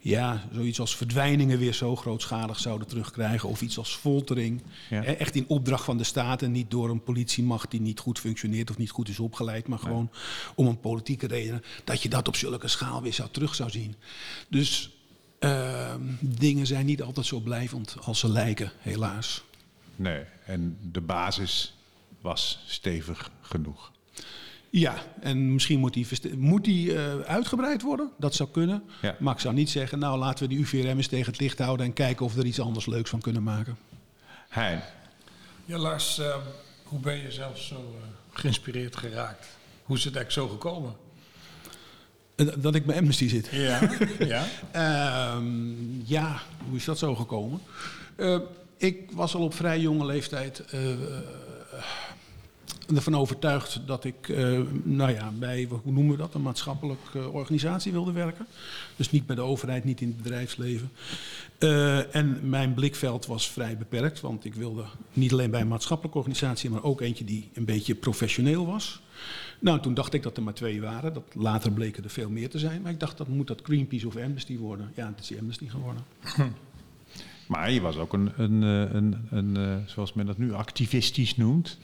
ja, 0.03 0.43
zoiets 0.53 0.79
als 0.79 0.95
verdwijningen 0.95 1.59
weer 1.59 1.73
zo 1.73 1.95
grootschalig 1.95 2.59
zouden 2.59 2.87
terugkrijgen. 2.87 3.49
Of 3.49 3.61
iets 3.61 3.77
als 3.77 3.95
foltering. 3.95 4.61
Ja. 4.89 5.03
Eh, 5.03 5.19
Echt 5.19 5.35
in 5.35 5.45
opdracht 5.47 5.83
van 5.83 5.97
de 5.97 6.03
staat 6.03 6.41
en 6.41 6.51
niet 6.51 6.71
door 6.71 6.89
een 6.89 7.03
politiemacht 7.03 7.71
die 7.71 7.81
niet 7.81 7.99
goed 7.99 8.19
functioneert 8.19 8.69
of 8.69 8.77
niet 8.77 8.89
goed 8.91 9.09
is 9.09 9.19
opgeleid. 9.19 9.67
Maar 9.67 9.79
gewoon 9.79 10.09
om 10.55 10.67
een 10.67 10.79
politieke 10.79 11.27
reden. 11.27 11.63
Dat 11.83 12.01
je 12.01 12.09
dat 12.09 12.27
op 12.27 12.35
zulke 12.35 12.67
schaal 12.67 13.01
weer 13.01 13.13
zou 13.13 13.29
terug 13.31 13.55
zou 13.55 13.69
zien. 13.69 13.95
Dus 14.49 14.91
uh, 15.45 15.93
dingen 16.19 16.67
zijn 16.67 16.85
niet 16.85 17.01
altijd 17.01 17.25
zo 17.25 17.39
blijvend 17.39 17.95
als 18.01 18.19
ze 18.19 18.29
lijken, 18.29 18.71
helaas. 18.79 19.43
Nee, 19.95 20.23
en 20.45 20.77
de 20.91 21.01
basis 21.01 21.73
was 22.21 22.63
stevig 22.67 23.31
genoeg. 23.41 23.91
Ja, 24.69 24.95
en 25.19 25.53
misschien 25.53 25.79
moet 25.79 25.93
die, 25.93 26.07
moet 26.37 26.63
die 26.63 26.93
uh, 26.93 27.19
uitgebreid 27.19 27.81
worden. 27.81 28.11
Dat 28.17 28.35
zou 28.35 28.49
kunnen. 28.49 28.83
Ja. 29.01 29.15
Maar 29.19 29.33
ik 29.33 29.39
zou 29.39 29.53
niet 29.53 29.69
zeggen, 29.69 29.99
nou 29.99 30.19
laten 30.19 30.47
we 30.47 30.55
die 30.55 30.59
UVRM 30.59 30.97
eens 30.97 31.07
tegen 31.07 31.31
het 31.31 31.41
licht 31.41 31.59
houden 31.59 31.85
en 31.85 31.93
kijken 31.93 32.25
of 32.25 32.33
we 32.33 32.39
er 32.39 32.45
iets 32.45 32.59
anders 32.59 32.85
leuks 32.85 33.09
van 33.09 33.21
kunnen 33.21 33.43
maken. 33.43 33.77
Hein. 34.49 34.81
Ja, 35.65 35.77
Lars, 35.77 36.19
uh, 36.19 36.35
hoe 36.83 36.99
ben 36.99 37.17
je 37.17 37.31
zelf 37.31 37.59
zo 37.59 37.75
uh, 37.75 38.03
geïnspireerd 38.31 38.95
geraakt? 38.95 39.47
Hoe 39.83 39.97
is 39.97 40.03
het 40.03 40.15
eigenlijk 40.15 40.49
zo 40.49 40.55
gekomen? 40.55 40.95
Dat 42.57 42.75
ik 42.75 42.85
bij 42.85 42.97
Amnesty 42.97 43.27
zit. 43.27 43.47
Ja. 43.51 43.89
ja. 44.19 45.35
um, 45.35 45.77
ja, 46.05 46.41
hoe 46.67 46.77
is 46.77 46.85
dat 46.85 46.97
zo 46.97 47.15
gekomen? 47.15 47.59
Uh, 48.17 48.39
ik 48.77 49.11
was 49.11 49.35
al 49.35 49.41
op 49.41 49.53
vrij 49.53 49.79
jonge 49.79 50.05
leeftijd 50.05 50.63
ervan 52.95 53.15
overtuigd 53.15 53.81
dat 53.85 54.03
ik 54.03 54.27
uh, 54.27 54.59
nou 54.83 55.11
ja, 55.11 55.31
bij, 55.39 55.67
hoe 55.69 55.91
noemen 55.91 56.11
we 56.11 56.17
dat, 56.17 56.33
een 56.33 56.41
maatschappelijke 56.41 57.29
organisatie 57.29 57.91
wilde 57.91 58.11
werken. 58.11 58.47
Dus 58.95 59.11
niet 59.11 59.25
bij 59.25 59.35
de 59.35 59.41
overheid, 59.41 59.83
niet 59.83 60.01
in 60.01 60.07
het 60.07 60.17
bedrijfsleven. 60.17 60.91
Uh, 61.59 62.15
en 62.15 62.49
mijn 62.49 62.73
blikveld 62.73 63.25
was 63.25 63.49
vrij 63.49 63.77
beperkt, 63.77 64.21
want 64.21 64.45
ik 64.45 64.53
wilde 64.53 64.83
niet 65.13 65.31
alleen 65.31 65.51
bij 65.51 65.61
een 65.61 65.67
maatschappelijke 65.67 66.17
organisatie, 66.17 66.69
maar 66.69 66.83
ook 66.83 67.01
eentje 67.01 67.23
die 67.23 67.49
een 67.53 67.65
beetje 67.65 67.95
professioneel 67.95 68.65
was. 68.65 69.01
Nou, 69.61 69.79
toen 69.79 69.93
dacht 69.93 70.13
ik 70.13 70.23
dat 70.23 70.37
er 70.37 70.43
maar 70.43 70.53
twee 70.53 70.81
waren. 70.81 71.13
Dat 71.13 71.23
later 71.33 71.71
bleken 71.71 72.03
er 72.03 72.09
veel 72.09 72.29
meer 72.29 72.49
te 72.49 72.59
zijn. 72.59 72.81
Maar 72.81 72.91
ik 72.91 72.99
dacht, 72.99 73.17
dat 73.17 73.27
moet 73.27 73.47
dat 73.47 73.61
Greenpeace 73.63 74.07
of 74.07 74.15
Amnesty 74.15 74.57
worden. 74.57 74.91
Ja, 74.95 75.13
het 75.15 75.29
is 75.29 75.39
Amnesty 75.39 75.67
geworden. 75.67 76.03
Maar 77.51 77.71
je 77.71 77.81
was 77.81 77.95
ook 77.97 78.13
een, 78.13 78.31
een, 78.37 78.61
een, 78.61 79.27
een, 79.29 79.55
een 79.55 79.89
zoals 79.89 80.13
men 80.13 80.25
dat 80.25 80.37
nu 80.37 80.53
activistisch 80.53 81.35
noemt, 81.35 81.77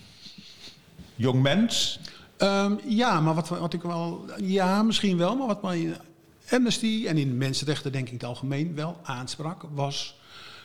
jong 1.15 1.41
mens? 1.41 1.99
Um, 2.37 2.79
ja, 2.87 3.21
maar 3.21 3.33
wat, 3.33 3.47
wat 3.47 3.73
ik 3.73 3.81
wel. 3.81 4.25
Ja, 4.41 4.83
misschien 4.83 5.17
wel. 5.17 5.35
Maar 5.35 5.47
wat 5.47 5.61
mij 5.61 5.79
in 5.79 5.95
Amnesty 6.49 7.05
en 7.07 7.17
in 7.17 7.37
mensenrechten, 7.37 7.91
denk 7.91 8.07
ik 8.07 8.13
het 8.13 8.23
algemeen, 8.23 8.75
wel 8.75 8.99
aansprak, 9.03 9.63
was 9.73 10.19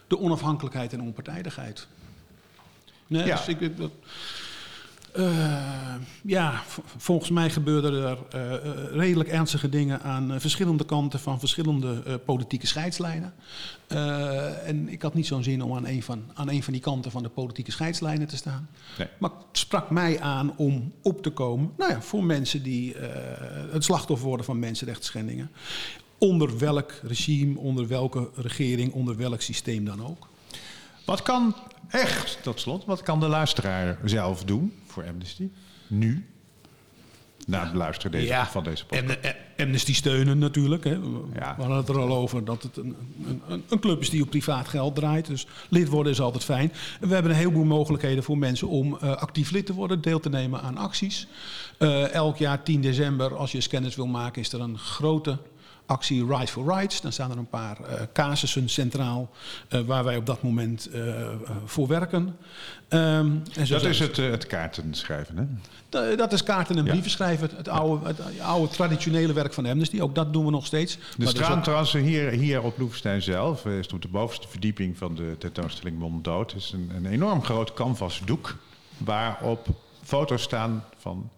de 0.06 0.18
onafhankelijkheid 0.18 0.92
en 0.92 1.02
onpartijdigheid. 1.02 1.86
Nee, 3.06 3.26
Ja. 3.26 3.36
Dus 3.36 3.48
ik, 3.48 3.76
dat, 3.76 3.90
uh, 5.16 5.94
ja, 6.22 6.62
volgens 6.96 7.30
mij 7.30 7.50
gebeurden 7.50 8.04
er 8.04 8.18
uh, 8.34 8.50
uh, 8.50 8.92
redelijk 8.92 9.28
ernstige 9.28 9.68
dingen 9.68 10.02
aan 10.02 10.40
verschillende 10.40 10.84
kanten 10.84 11.20
van 11.20 11.38
verschillende 11.38 12.02
uh, 12.06 12.14
politieke 12.24 12.66
scheidslijnen. 12.66 13.34
En 14.64 14.88
ik 14.88 15.02
had 15.02 15.14
niet 15.14 15.26
zo'n 15.26 15.42
zin 15.42 15.62
om 15.62 15.76
aan 15.76 15.86
een, 15.86 16.02
van, 16.02 16.24
aan 16.34 16.50
een 16.50 16.62
van 16.62 16.72
die 16.72 16.82
kanten 16.82 17.10
van 17.10 17.22
de 17.22 17.28
politieke 17.28 17.70
scheidslijnen 17.70 18.26
te 18.26 18.36
staan. 18.36 18.68
Nee. 18.98 19.08
Maar 19.18 19.30
het 19.30 19.58
sprak 19.58 19.90
mij 19.90 20.20
aan 20.20 20.56
om 20.56 20.92
op 21.02 21.22
te 21.22 21.30
komen 21.30 21.72
nou 21.76 21.90
ja, 21.90 22.00
voor 22.00 22.24
mensen 22.24 22.62
die 22.62 22.94
het 23.70 23.84
slachtoffer 23.84 24.28
worden 24.28 24.46
van 24.46 24.58
mensenrechtsschendingen. 24.58 25.50
Onder 26.18 26.58
welk 26.58 26.92
regime, 27.02 27.58
onder 27.58 27.88
welke 27.88 28.30
regering, 28.34 28.92
onder 28.92 29.16
welk 29.16 29.40
systeem 29.42 29.84
dan 29.84 30.06
ook. 30.06 30.28
Wat 31.04 31.22
kan 31.22 31.54
echt, 31.88 32.38
tot 32.42 32.60
slot, 32.60 32.84
wat 32.84 33.02
kan 33.02 33.20
de 33.20 33.28
luisteraar 33.28 33.98
zelf 34.04 34.44
doen 34.44 34.72
voor 34.92 35.04
Amnesty? 35.06 35.48
Nu? 35.86 36.26
Na 37.46 37.64
het 37.64 37.74
luisteren 37.74 38.12
deze, 38.12 38.26
Ja. 38.26 38.46
van 38.46 38.64
deze 38.64 38.86
podcast. 38.86 39.10
En, 39.10 39.22
en 39.56 39.64
Amnesty 39.66 39.94
steunen 39.94 40.38
natuurlijk. 40.38 40.84
Hè. 40.84 41.00
We 41.00 41.20
Ja. 41.34 41.54
hadden 41.58 41.76
het 41.76 41.88
er 41.88 41.98
al 41.98 42.16
over 42.16 42.44
dat 42.44 42.62
het 42.62 42.76
een, 42.76 42.96
een, 43.26 43.62
een- 43.68 43.78
club 43.80 44.00
is 44.00 44.10
die 44.10 44.22
op 44.22 44.30
privaat 44.30 44.68
geld 44.68 44.94
draait. 44.94 45.26
Dus 45.26 45.46
lid 45.68 45.88
worden 45.88 46.12
is 46.12 46.20
altijd 46.20 46.44
fijn. 46.44 46.72
En 47.00 47.08
we 47.08 47.14
hebben 47.14 47.32
een 47.32 47.38
heleboel 47.38 47.64
mogelijkheden 47.64 48.22
voor 48.24 48.38
mensen 48.38 48.68
om 48.68 48.96
eh, 49.00 49.10
actief 49.16 49.50
lid 49.50 49.66
te 49.66 49.72
worden, 49.74 50.00
deel 50.00 50.20
te 50.20 50.28
nemen 50.28 50.60
aan 50.62 50.76
acties. 50.76 51.26
Eh, 51.78 52.12
elk 52.14 52.36
jaar 52.36 52.62
10 52.62 52.80
december, 52.80 53.36
als 53.36 53.52
je 53.52 53.60
scanners 53.60 53.96
wil 53.96 54.06
maken, 54.06 54.42
is 54.42 54.52
er 54.52 54.60
een 54.60 54.78
grote 54.78 55.38
actie 55.86 56.26
Right 56.26 56.50
for 56.50 56.74
Rights. 56.74 57.00
Dan 57.00 57.12
staan 57.12 57.30
er 57.30 57.36
een 57.38 57.48
paar 57.48 57.80
eh, 57.80 58.00
casussen 58.12 58.68
centraal 58.68 59.30
eh, 59.68 59.80
waar 59.80 60.04
wij 60.04 60.16
op 60.16 60.26
dat 60.26 60.42
moment 60.42 60.86
eh, 60.90 61.00
voor 61.64 61.86
werken. 61.86 62.36
Ehm, 62.88 63.30
en 63.54 63.66
zo 63.66 63.74
Dat 63.74 63.84
is 63.84 63.98
het, 63.98 64.16
het 64.16 64.46
kaarten 64.46 64.94
schrijven, 64.94 65.36
hè? 65.36 65.44
Da- 65.88 66.16
Dat 66.16 66.32
is 66.32 66.42
kaarten 66.42 66.76
en 66.76 66.84
Ja. 66.84 66.90
brieven 66.90 67.10
schrijven. 67.10 67.50
Het, 67.56 67.68
oude, 67.68 68.06
het 68.06 68.20
oude 68.40 68.68
traditionele 68.72 69.32
werk 69.32 69.52
van 69.52 69.66
Amnesty. 69.66 70.00
Ook 70.00 70.14
dat 70.14 70.32
doen 70.32 70.44
we 70.44 70.50
nog 70.50 70.66
steeds. 70.66 70.98
De 71.16 71.26
ook- 71.26 71.62
trouwens 71.62 71.92
hier, 71.92 72.30
hier 72.30 72.62
op 72.62 72.78
Loevestein 72.78 73.22
zelf 73.22 73.66
is 73.66 73.86
op 73.92 74.02
de 74.02 74.08
bovenste 74.08 74.48
verdieping 74.48 74.98
van 74.98 75.14
de 75.14 75.34
tentoonstelling 75.38 75.98
Monddood. 75.98 76.54
is 76.54 76.72
een, 76.72 76.90
een 76.96 77.06
enorm 77.06 77.44
groot 77.44 77.72
canvasdoek 77.74 78.56
waarop 78.98 79.66
foto's 80.02 80.42
staan 80.42 80.84
van 80.98 81.30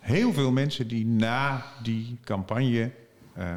heel 0.00 0.32
veel 0.32 0.50
mensen 0.52 0.88
die 0.88 1.06
na 1.06 1.64
die 1.82 2.16
campagne 2.24 2.90
eh, 3.32 3.56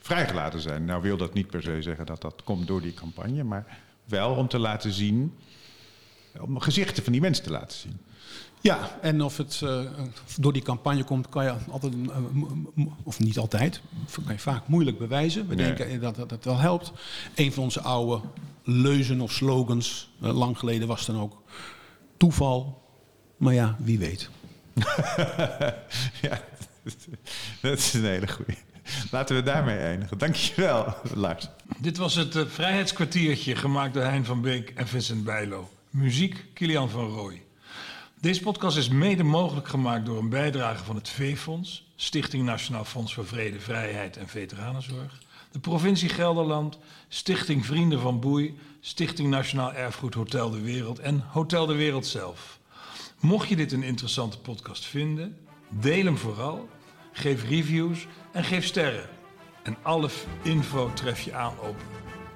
vrijgelaten 0.00 0.60
zijn. 0.60 0.84
Nou 0.84 1.02
wil 1.02 1.16
dat 1.16 1.32
niet 1.34 1.46
per 1.46 1.62
se 1.62 1.82
zeggen 1.82 2.06
dat 2.06 2.20
dat 2.20 2.42
komt 2.44 2.66
door 2.66 2.80
die 2.82 2.94
campagne, 2.94 3.44
maar 3.44 3.78
wel 4.04 4.34
om 4.34 4.48
te 4.48 4.58
laten 4.58 4.92
zien, 4.92 5.34
om 6.40 6.60
gezichten 6.60 7.02
van 7.04 7.12
die 7.12 7.20
mensen 7.20 7.44
te 7.44 7.50
laten 7.50 7.78
zien. 7.78 7.98
Ja, 8.60 8.98
en 9.00 9.22
of 9.22 9.36
het 9.36 9.60
eh, 9.64 9.80
door 10.38 10.52
die 10.52 10.62
campagne 10.62 11.04
komt, 11.04 11.28
kan 11.28 11.44
je 11.44 11.54
altijd, 11.70 11.92
eh, 12.10 12.86
of 13.02 13.18
niet 13.18 13.38
altijd, 13.38 13.80
kan 14.24 14.32
je 14.32 14.38
vaak 14.38 14.68
moeilijk 14.68 14.98
bewijzen. 14.98 15.48
We 15.48 15.54
Nee. 15.54 15.74
denken 15.74 16.00
dat, 16.00 16.16
dat 16.16 16.30
het 16.30 16.44
wel 16.44 16.56
helpt. 16.58 16.92
Een 17.34 17.52
van 17.52 17.62
onze 17.62 17.80
oude 17.80 18.20
leuzen 18.64 19.20
of 19.20 19.32
slogans, 19.32 20.10
lang 20.18 20.58
geleden 20.58 20.88
was 20.88 21.06
dan 21.06 21.18
ook 21.20 21.42
toeval. 22.16 22.82
Maar 23.36 23.54
ja, 23.54 23.76
wie 23.78 23.98
weet. 23.98 24.30
ja, 26.22 26.40
dat 27.60 27.78
is 27.78 27.92
een 27.92 28.04
hele 28.04 28.28
goeie. 28.28 28.58
Laten 29.10 29.36
we 29.36 29.42
daarmee 29.42 29.78
eindigen. 29.78 30.18
Dankjewel, 30.18 30.94
Lars. 31.14 31.48
Dit 31.78 31.96
was 31.96 32.14
het 32.14 32.36
eh, 32.36 32.42
Vrijheidskwartiertje, 32.46 33.56
gemaakt 33.56 33.94
door 33.94 34.02
Hein 34.02 34.24
van 34.24 34.40
Beek 34.40 34.70
en 34.70 34.88
Vincent 34.88 35.24
Bijlo. 35.24 35.70
Muziek, 35.90 36.44
Kilian 36.54 36.90
van 36.90 37.08
Rooij. 37.08 37.42
Deze 38.20 38.40
podcast 38.40 38.76
is 38.76 38.88
mede 38.88 39.22
mogelijk 39.22 39.68
gemaakt 39.68 40.06
door 40.06 40.18
een 40.18 40.28
bijdrage 40.28 40.84
van 40.84 40.96
het 40.96 41.08
V-Fonds, 41.08 41.86
Stichting 41.96 42.44
Nationaal 42.44 42.84
Fonds 42.84 43.14
voor 43.14 43.26
Vrede, 43.26 43.60
Vrijheid 43.60 44.16
en 44.16 44.28
Veteranenzorg, 44.28 45.22
de 45.52 45.58
provincie 45.58 46.08
Gelderland, 46.08 46.78
Stichting 47.08 47.66
Vrienden 47.66 48.00
van 48.00 48.20
Boei, 48.20 48.58
Stichting 48.80 49.30
Nationaal 49.30 49.72
Erfgoed 49.72 50.14
Hotel 50.14 50.50
de 50.50 50.60
Wereld 50.60 50.98
en 50.98 51.24
Hotel 51.30 51.66
de 51.66 51.74
Wereld 51.74 52.06
zelf. 52.06 52.58
Mocht 53.20 53.48
je 53.48 53.56
dit 53.56 53.72
een 53.72 53.82
interessante 53.82 54.38
podcast 54.38 54.84
vinden, 54.84 55.36
deel 55.68 56.04
hem 56.04 56.16
vooral, 56.16 56.68
geef 57.12 57.48
reviews 57.48 58.06
en 58.32 58.44
geef 58.44 58.64
sterren. 58.64 59.08
En 59.62 59.76
alle 59.82 60.08
info 60.42 60.92
tref 60.92 61.20
je 61.20 61.34
aan 61.34 61.60
op 61.60 61.76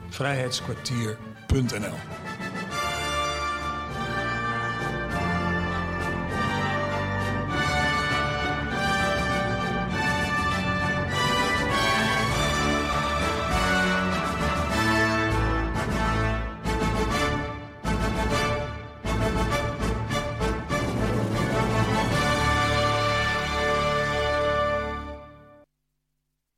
vrijheidskwartier.nl. 0.08 1.94